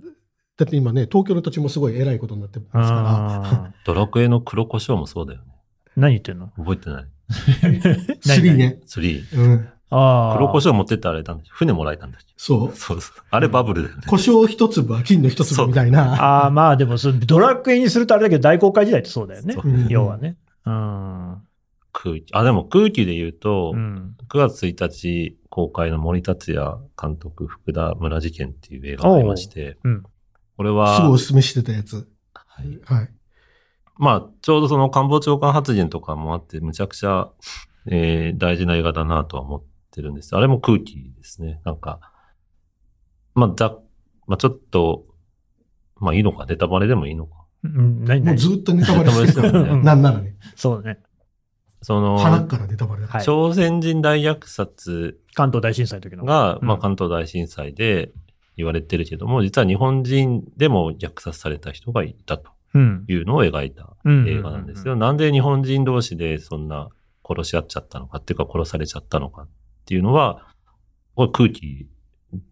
[0.58, 5.53] だって今ね、東京の土地もすごい偉いことになってますかうん ドラクエの黒胡椒もそうだよね。
[5.96, 6.52] 何言ってんの？
[6.58, 7.04] 覚えてない。
[7.04, 7.10] ら。
[8.36, 8.80] 3ね。
[8.88, 9.38] 3。
[9.38, 9.70] うん。
[9.90, 10.36] ああ。
[10.36, 12.34] 黒胡椒持ってってあれたんだ船もらえたんだっけ？
[12.38, 12.76] そう。
[12.76, 13.16] そうそう。
[13.30, 14.04] あれバブルだよね。
[14.08, 16.14] 胡椒一粒は金の一粒みたいな。
[16.14, 19.62] ああ、まあでもドラクエにするとあれだけど、大公開時代ってそうだよねそ。
[19.64, 20.38] うん要はね。
[20.66, 21.38] うん。
[21.92, 22.26] 空気。
[22.34, 24.16] あ、でも空気で言うと、うん。
[24.28, 30.04] 9月1日公開の森達也監督福田村事件っていう映画がありまして、おううん
[30.56, 32.08] これすぐおは、すすめしてたやつ。
[32.34, 33.10] はいはい。
[33.96, 37.30] まあ、ちょうどその官房長官発言とかもあって、むちゃくちゃ、
[37.88, 40.36] えー大事な映画だなとは思ってるんです。
[40.36, 41.62] あれも空気ですね。
[41.66, 42.00] なんか、
[43.36, 43.78] まあ、ざ、
[44.26, 45.06] まあちょっと、
[45.98, 47.44] まあいいのか、ネタバレでもいいのか。
[47.64, 49.64] うん、何何もうずっとネタバレしてるから。
[49.64, 50.36] ネタバレしてるうんなんならね。
[50.56, 51.00] そうだね。
[51.82, 53.06] その、鼻からネタバレ。
[53.06, 56.24] はい朝鮮人大虐殺関東大震災の時の。
[56.24, 58.12] が、うんまあ関東大震災で
[58.56, 62.54] 言われてるけども、実は日本人でも虐殺された人がいたとうん。
[62.74, 64.96] いうのを描いたうん映画なんですよ。
[64.96, 66.90] なんで日本人同士でそんな
[67.28, 69.50] 殺し合っちゃったのかっていうか殺されちゃったのかっ
[69.86, 70.48] ていうのは、
[71.16, 71.88] これ空気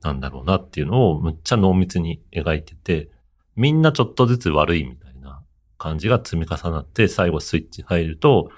[0.02, 3.10] なんだろうなっていうのをむっちゃ濃密に描いてて、
[3.56, 5.42] みんなちょっとずつ悪いみたいな
[5.78, 8.52] 感じが積み重なって、最後スイッチ入ると、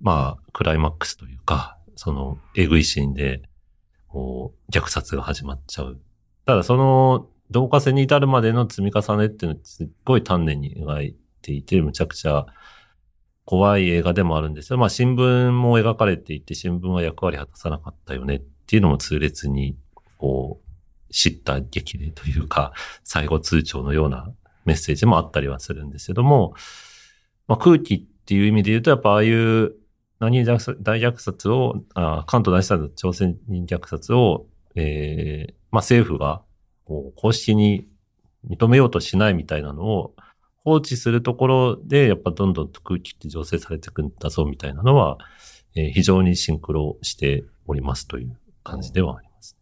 [0.00, 3.42] まあ、クライマックスというか、その、えぐいシーンで、
[4.08, 6.00] こう、虐殺が始まっちゃう。
[6.46, 12.46] ただその、同化線に至るまでの積み重ねっていうのはすっごい丹念に描いていて、むちゃくちゃ
[13.44, 14.78] 怖い映画でもあるんですよ。
[14.78, 19.76] まあ新聞も描かれていて、新聞は役割果たさなかったよねっていうのも痛烈に、
[20.18, 20.60] こ
[21.08, 22.72] う、知った激励というか、
[23.04, 24.32] 最後通帳のような
[24.64, 26.54] メッセージもあったりはするんですけども、
[27.46, 29.76] まあ空気っていう意味で言うと、やっぱああいう
[30.18, 36.42] 何大虐殺を、あ関東大震災の朝鮮人虐殺を、えーまあ政府が
[36.84, 37.86] こう公式に
[38.48, 40.14] 認めようとしないみたいなのを
[40.64, 45.18] 放置するところで、やっぱどんどん空気って醸成されていくんだぞみたいなのは、
[45.76, 49.56] えー非常にシンクロしておりますという感じではあります。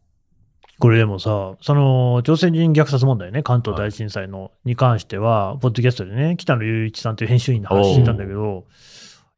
[0.79, 8.67] これでもさ、その朝鮮人虐殺問題ね、関東大震災の、に関しては、ポッドキャストでね、北野雄一さんという編集員の話してたんだけど、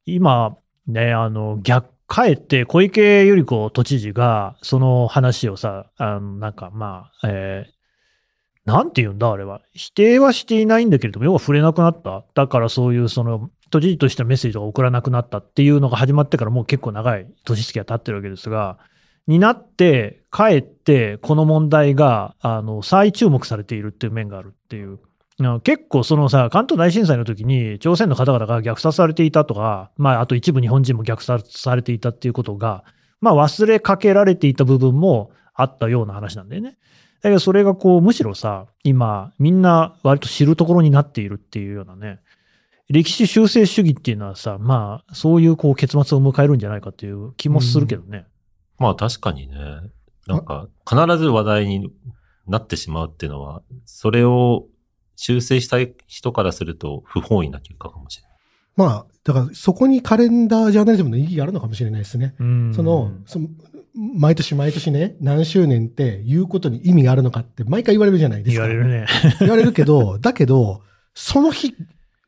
[0.07, 7.75] 今、ね、あの、逆、かえって小池百合子都知事が、その話をさ、あの、なんかまあ、えー
[8.67, 9.61] なんて言うんだ、あれは。
[9.75, 12.25] 否定はしていないんだけれども、要は触れなくなった。
[12.33, 18.79] だからそういう、その、都知事としてのメッセージが送らなくなったっていうのが始まってからもう結構長い年月が経ってるわけですが、
[19.27, 24.99] になって、かえって、この問題が、あの、再注目されているっていう面があるっていう。
[25.65, 32.85] 結構そのさ、関東大震災の時に、朝鮮の方々が虐殺されていたとか、まあ、あと一部日本人も虐殺されていたっていうことが、
[33.21, 36.77] まあ、忘れかけられていた部分もあったような話なんだよね。
[37.21, 42.21] だけど、それがこう、むしろさ、今、みんな割と知るところになっているっていうようなね、
[42.89, 48.27] 歴史修正主義っていうのはさ、まあ、そういうこう結末を迎えるんじゃないかっていう気もするけどね。
[48.79, 49.57] まあ確かにね、
[50.27, 51.91] なんか必ず話題に
[52.47, 54.67] なってしまうっていうのは、それを
[55.17, 58.35] 修正したい人からすると不本意な結果かもしれない。
[58.77, 62.35] まあ、だからそこにカレンダージャーナリズムの意義があるのかもしれないですね。
[62.41, 63.49] うんその、その
[63.95, 68.67] 毎年毎年ね、何周年って言うことに意味があるのかって毎回言われるじゃないですか。
[68.67, 69.07] 言われるね。
[69.39, 70.83] 言われるけど、だけど、
[71.15, 71.77] その日、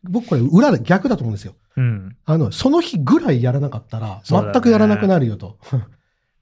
[0.04, 1.54] 僕これ裏で逆だと思うんですよ。
[1.76, 2.16] うん。
[2.24, 5.58] あの、その日ぐらいやらなかったら、全くやらなくなるよと。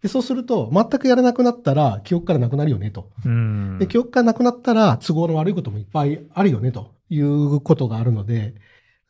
[0.05, 3.09] でそうすると、全くやらなくなったら、記憶からなくなるよねと。
[3.25, 3.79] うん。
[3.79, 8.55] で、記憶からなくなったら、都合の悪いこともいっぱいあるよねということがあるので、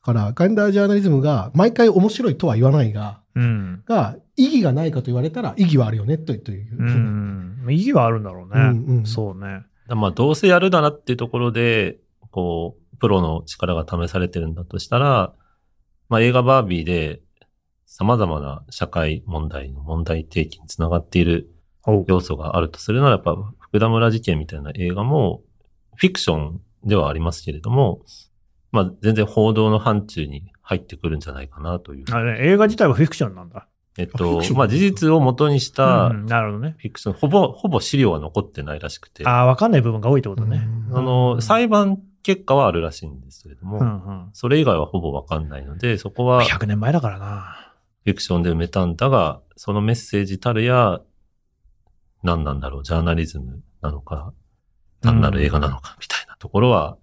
[0.02, 3.82] から、現代ジャーナリズムが毎回面白いとは言わないが、うん。
[3.88, 6.76] が、意義がないかと言われたら意義はあるよね、とという。
[6.78, 7.66] うん。
[7.70, 8.52] 意義はあるんだろうね。
[8.54, 9.64] うんうんそうね。
[9.88, 11.98] まあ、どうせやるならっていうところで、
[12.30, 15.32] こう、プロの力が試されてるんだとしたら、
[16.08, 17.20] まあ、映画バービーで、
[17.96, 21.48] 様々な社会問題の問題提起につながっている
[22.08, 25.42] 要素があるとするなら、やっぱ、福田村事件みたいな映画も、
[25.94, 28.00] フィクションではありますけれども、
[28.72, 32.04] まあ、全然報道の範疇に入ってくるんじゃないかなという。
[32.10, 33.68] あれ、映画自体はフィクションなんだ。
[33.96, 36.74] えっとまあ、事実を元にしたうんなるほどね。
[36.78, 40.66] フィクション、ほぼ、ほぼ資料は残ってないらしくて、ああ、わかんない部分が多いってことね。
[40.92, 44.30] あの、裁判結果はあるらしいんですけれども、うんうん。
[44.32, 47.63] それ以外はほぼわかんないので、そこはフ100年前だからな。
[48.10, 51.00] ィクションで埋めたんだが、そのメッセージたるや、
[52.22, 54.32] 何なんだろう、ジャーナリズムなのか、
[55.00, 56.96] 単なる映画なのか、みたいなところは、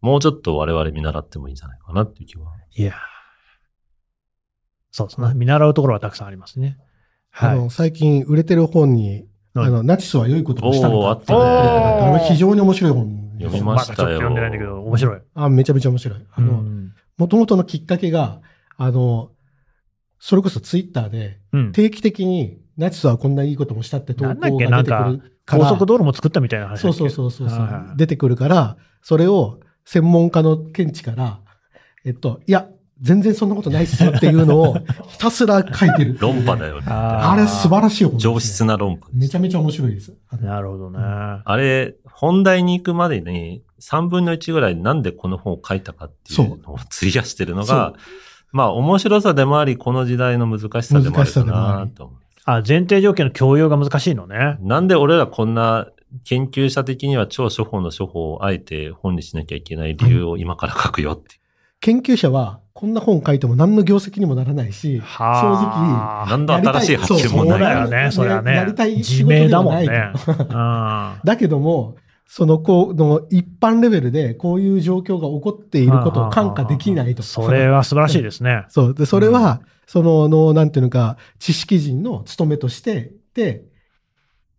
[0.00, 2.52] もうちょっと我々見習ってもいいんじゃないかなっていう気は。
[2.76, 2.94] いやー
[4.90, 5.32] そうですね。
[5.34, 6.78] 見習うところはたくさんありますね。
[7.30, 7.50] はい。
[7.52, 15.20] あの、最近売れてる本に、はいあの、ナチスは良いことをしたのかったねあの非常に面白い本読みましたよだちょっと読んでないんだけど、面白い。
[15.34, 16.26] あ、めちゃめちゃ面白い。
[16.32, 18.40] あの、うんもともとのきっかけが、
[18.76, 19.32] あの、
[20.20, 21.72] それこそツイッターでうん。
[21.72, 24.64] 定期的にナチスはこんないいこともしたって投なんだっけ？
[24.66, 25.64] 稿が出てくるから。
[25.64, 31.40] 高速道路も作ったみたいな話そうそうそうそう出てくるから、それを専門家の見地から、
[32.04, 32.68] えっと、いや、
[33.00, 34.74] 全然そんなことないっすよっていうのを
[35.08, 36.18] ひたすら書いてる。
[36.20, 36.86] 論破だよね。
[36.88, 39.08] あれ素晴らしいね上質な論破。
[39.12, 40.12] めちゃめちゃ面白いです。
[40.40, 40.98] なるほどね。
[41.00, 47.94] あれ、本題に行くまでに3分の1ぐらいなんでこの本を書いたかっていうのを費やしてるのが、
[48.52, 52.16] まあ面白さでもあり、この時代の難しさでもあるかなと思う。
[52.44, 54.56] あ、前提条件の共有が難しいのね。
[54.60, 55.88] なんで俺らこんな
[56.24, 61.38] 研究者的には超処方の処方をあえて本にしなきゃいけない理由を今から書くよって。
[61.80, 66.30] 研究者は、こんな本書いても何の業績にもならないし、正はあ。
[66.30, 67.60] 何の新しい発見もない。
[67.60, 68.54] だよね、それはね。
[68.54, 70.12] やりたい仕自事では明だもんないね。
[70.26, 71.96] うんだけども、
[72.30, 77.22] その、こう、の一般レベルでこういう状況が起こっていることを看過できないと。
[77.22, 78.66] それは素晴らしいですね。
[78.68, 78.94] そう。
[78.94, 83.64] で、それは、その、の、なんていうのか、知識人の務めとして、で、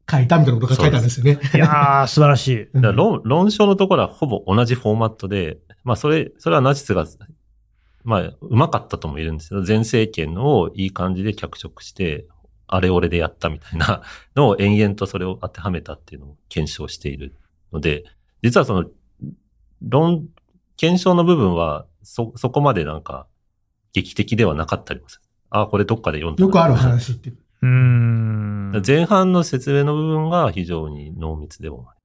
[0.10, 1.40] 書いたみたいなことが書いてあるんですよね。
[1.54, 2.64] いやー、素晴らしい。
[2.74, 7.06] うんだ論論証のところはほぼ同じフォーマットで、まあそれ、それはナチスが、
[8.04, 12.26] まあ、うまかったとも言えるんですけど、前政権をいい感じで脚色して、
[12.66, 14.02] あれ俺でやったみたいな
[14.36, 17.36] のを延々とそれを当てはめたっていうのを検証している
[17.72, 18.04] ので、
[18.44, 18.86] 実はその、
[19.82, 20.28] 論、
[20.78, 23.28] 検証の部分は、そ、そこまでなんか、
[23.94, 25.24] 劇的ではなかったりもする。
[25.50, 26.48] あ、これどっかで読んだな。
[26.48, 27.38] よくある話っていう。
[27.62, 28.82] うーん。
[28.86, 32.00] 前半の説明の部分が非常に濃密でもある。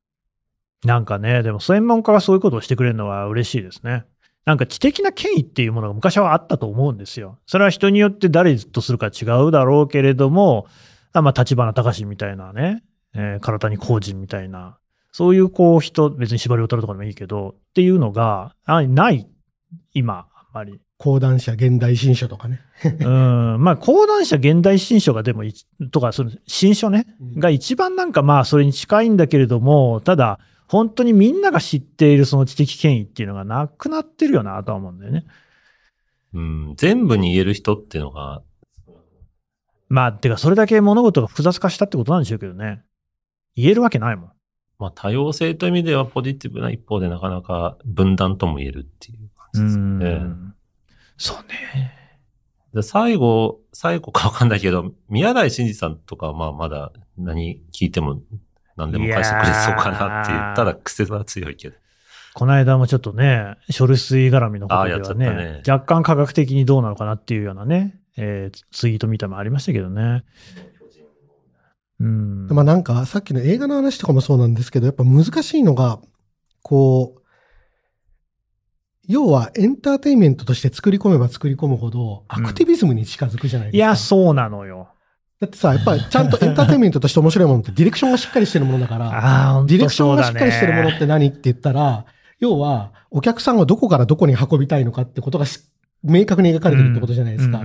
[0.84, 4.04] なんかね、でも専門家がそういうことをしてくれるのは嬉しいですね。
[4.44, 7.38] なんか知的な権威っていうものが昔はあったと思うんですよ。
[7.46, 10.66] それは人によって誰とするか違うだろうけれども、
[11.12, 12.82] あまあ、立花隆みたいなね、
[13.14, 14.76] えー、唐谷公人みたいな、
[15.16, 19.28] そういうこう人、別に縛りを取るとかでもいいけど、っていうのが、あない、
[19.92, 20.80] 今、あんまり。
[20.98, 22.60] 講談社現代新書とかね。
[22.82, 25.54] うん、まあ、講談社現代新書がでもい、
[25.92, 27.06] とか、その新書ね、
[27.36, 35.26] が一番なんかまあそれに近いんだけれども、ただ本当にみんなが知っているその知的権威っていうのがなくなってるよなとは思うんだよね。
[36.32, 38.42] うん、全部に言える人っていうのが、
[39.88, 42.82] まあ、てかそれだけ物事が複雑化したってことなんでしょうけどね。
[43.54, 44.33] 言えるわけないもん。
[44.78, 50.20] まあ多様性という意味ではポジティブな一方でなかなか分断とも言えるっていう感じですね。
[51.16, 52.04] そうね。
[52.74, 58.20] で最後、最後かわかんないけど、宮台真司さんとかはまあまだ何聞いても
[58.76, 61.76] 何でも返してくれそうかなって言ったら癖は強いけど。
[62.34, 70.24] この間もちょっとね、処理水絡みのことではねね若干科学的にどうなのかなっていうようなね、えーツイート見たもありましたけどね。
[72.00, 72.46] うん。
[72.48, 76.00] まあなんか、さっきの映画の話とかもそうなんですけど、やっぱ難しいのが、
[76.62, 77.20] こう、
[79.06, 83.76] 要はエンターテインメントとして作り込めば作り込むほど、アクティビズムに近づくじゃないですか。
[83.76, 84.88] いや、そうなのよ。
[85.40, 92.06] だってさ、やっぱりちゃんとエンターテインメントとして面白いものってディレクションがしっかりしてるものだから、 ディレクションがしっかりしてるものって何って言ったら、
[92.40, 95.60] 要は、お客さんをどこからどこに運びたいのかってことがし
[96.04, 97.62] 明確に描かれてるってことじゃないですか。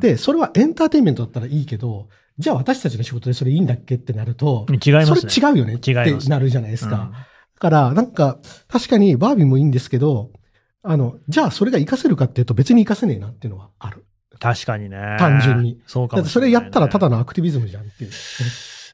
[0.00, 2.08] で、それはエンターテインメントだったらいいけど、
[2.38, 5.20] じゃあ私たちの仕事でそれいいんだっけってなると、違いますね。
[5.30, 7.10] それ違うよねってなるじゃないですか。
[7.12, 7.28] うん
[7.58, 10.30] だから、なんか、確かにバービーもいいんですけど、
[10.84, 14.06] あの、じゃあそれが活かせるかっていうと別に活かせねえなっていうのはある。
[14.38, 15.16] 確かにね。
[15.18, 15.80] 単純に。
[15.86, 18.10] そうかだってそれもしれないねやったらただのアクティビズムじゃんっていう。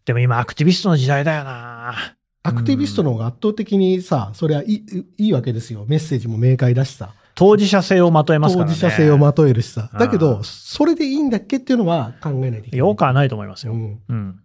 [0.06, 2.16] でも今アクティビストの時代だよな。
[2.42, 4.84] アクティビストの方が圧倒的にさ、それはいい
[5.18, 5.84] いいわけですよ。
[5.86, 7.12] メッセージも明快だしさ。
[7.34, 8.72] 当事者性をまとえますからね。
[8.72, 9.90] 当事者性をまとえるしさ。
[9.98, 12.78] だけうど、んそれでいいんだっけっていうのは考えないといけない。
[12.78, 13.72] よくはないと思いますよ。
[13.72, 14.40] うんうん。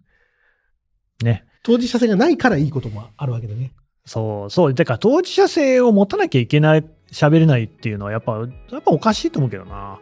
[1.22, 1.44] ね。
[1.62, 3.72] 当事者性がないからいいこともあるわけでね。
[4.06, 4.74] そう、そう。
[4.74, 8.32] だから当事者性を持たなきゃいけない、喋れないっていうのはやっぱ、
[8.72, 9.98] やっぱおかしいと思うけどな。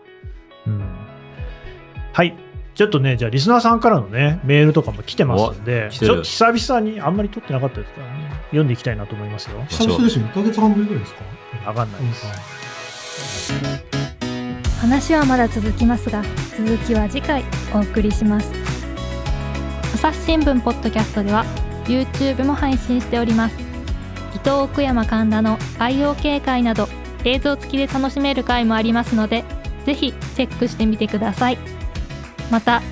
[0.67, 0.83] うん。
[2.13, 2.35] はい。
[2.75, 9.65] ちょっとね、じゃあリスナーさんからのね、メールとかも来てますんで、ちょっと久々にあんまり撮ってなかったですからね、読んでいきたいなと思いますよ。
[9.69, 10.25] 久々ですよ。
[10.27, 11.25] 1ヶ月半ぶりぐらいですか？
[11.67, 12.25] わかんないです。
[14.81, 16.23] 話はまだ続きますが
[16.57, 17.45] 続きは次回
[17.75, 18.51] お送りします。
[19.95, 21.45] 朝日新聞ポッドキャストでは
[21.87, 23.57] YouTube も配信しております。
[24.35, 26.89] 伊藤奥山神田の IoK 会など
[27.25, 29.45] 映像付きで楽しめる回もありますので
[29.85, 31.59] ぜひチェックしてみてください。
[32.51, 32.83] また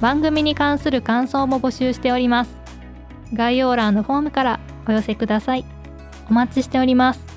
[0.00, 2.50] 番組に関する感想も募集しております。
[3.32, 5.64] 概要欄のフォームからお寄せください。
[6.28, 7.35] お待ちしております。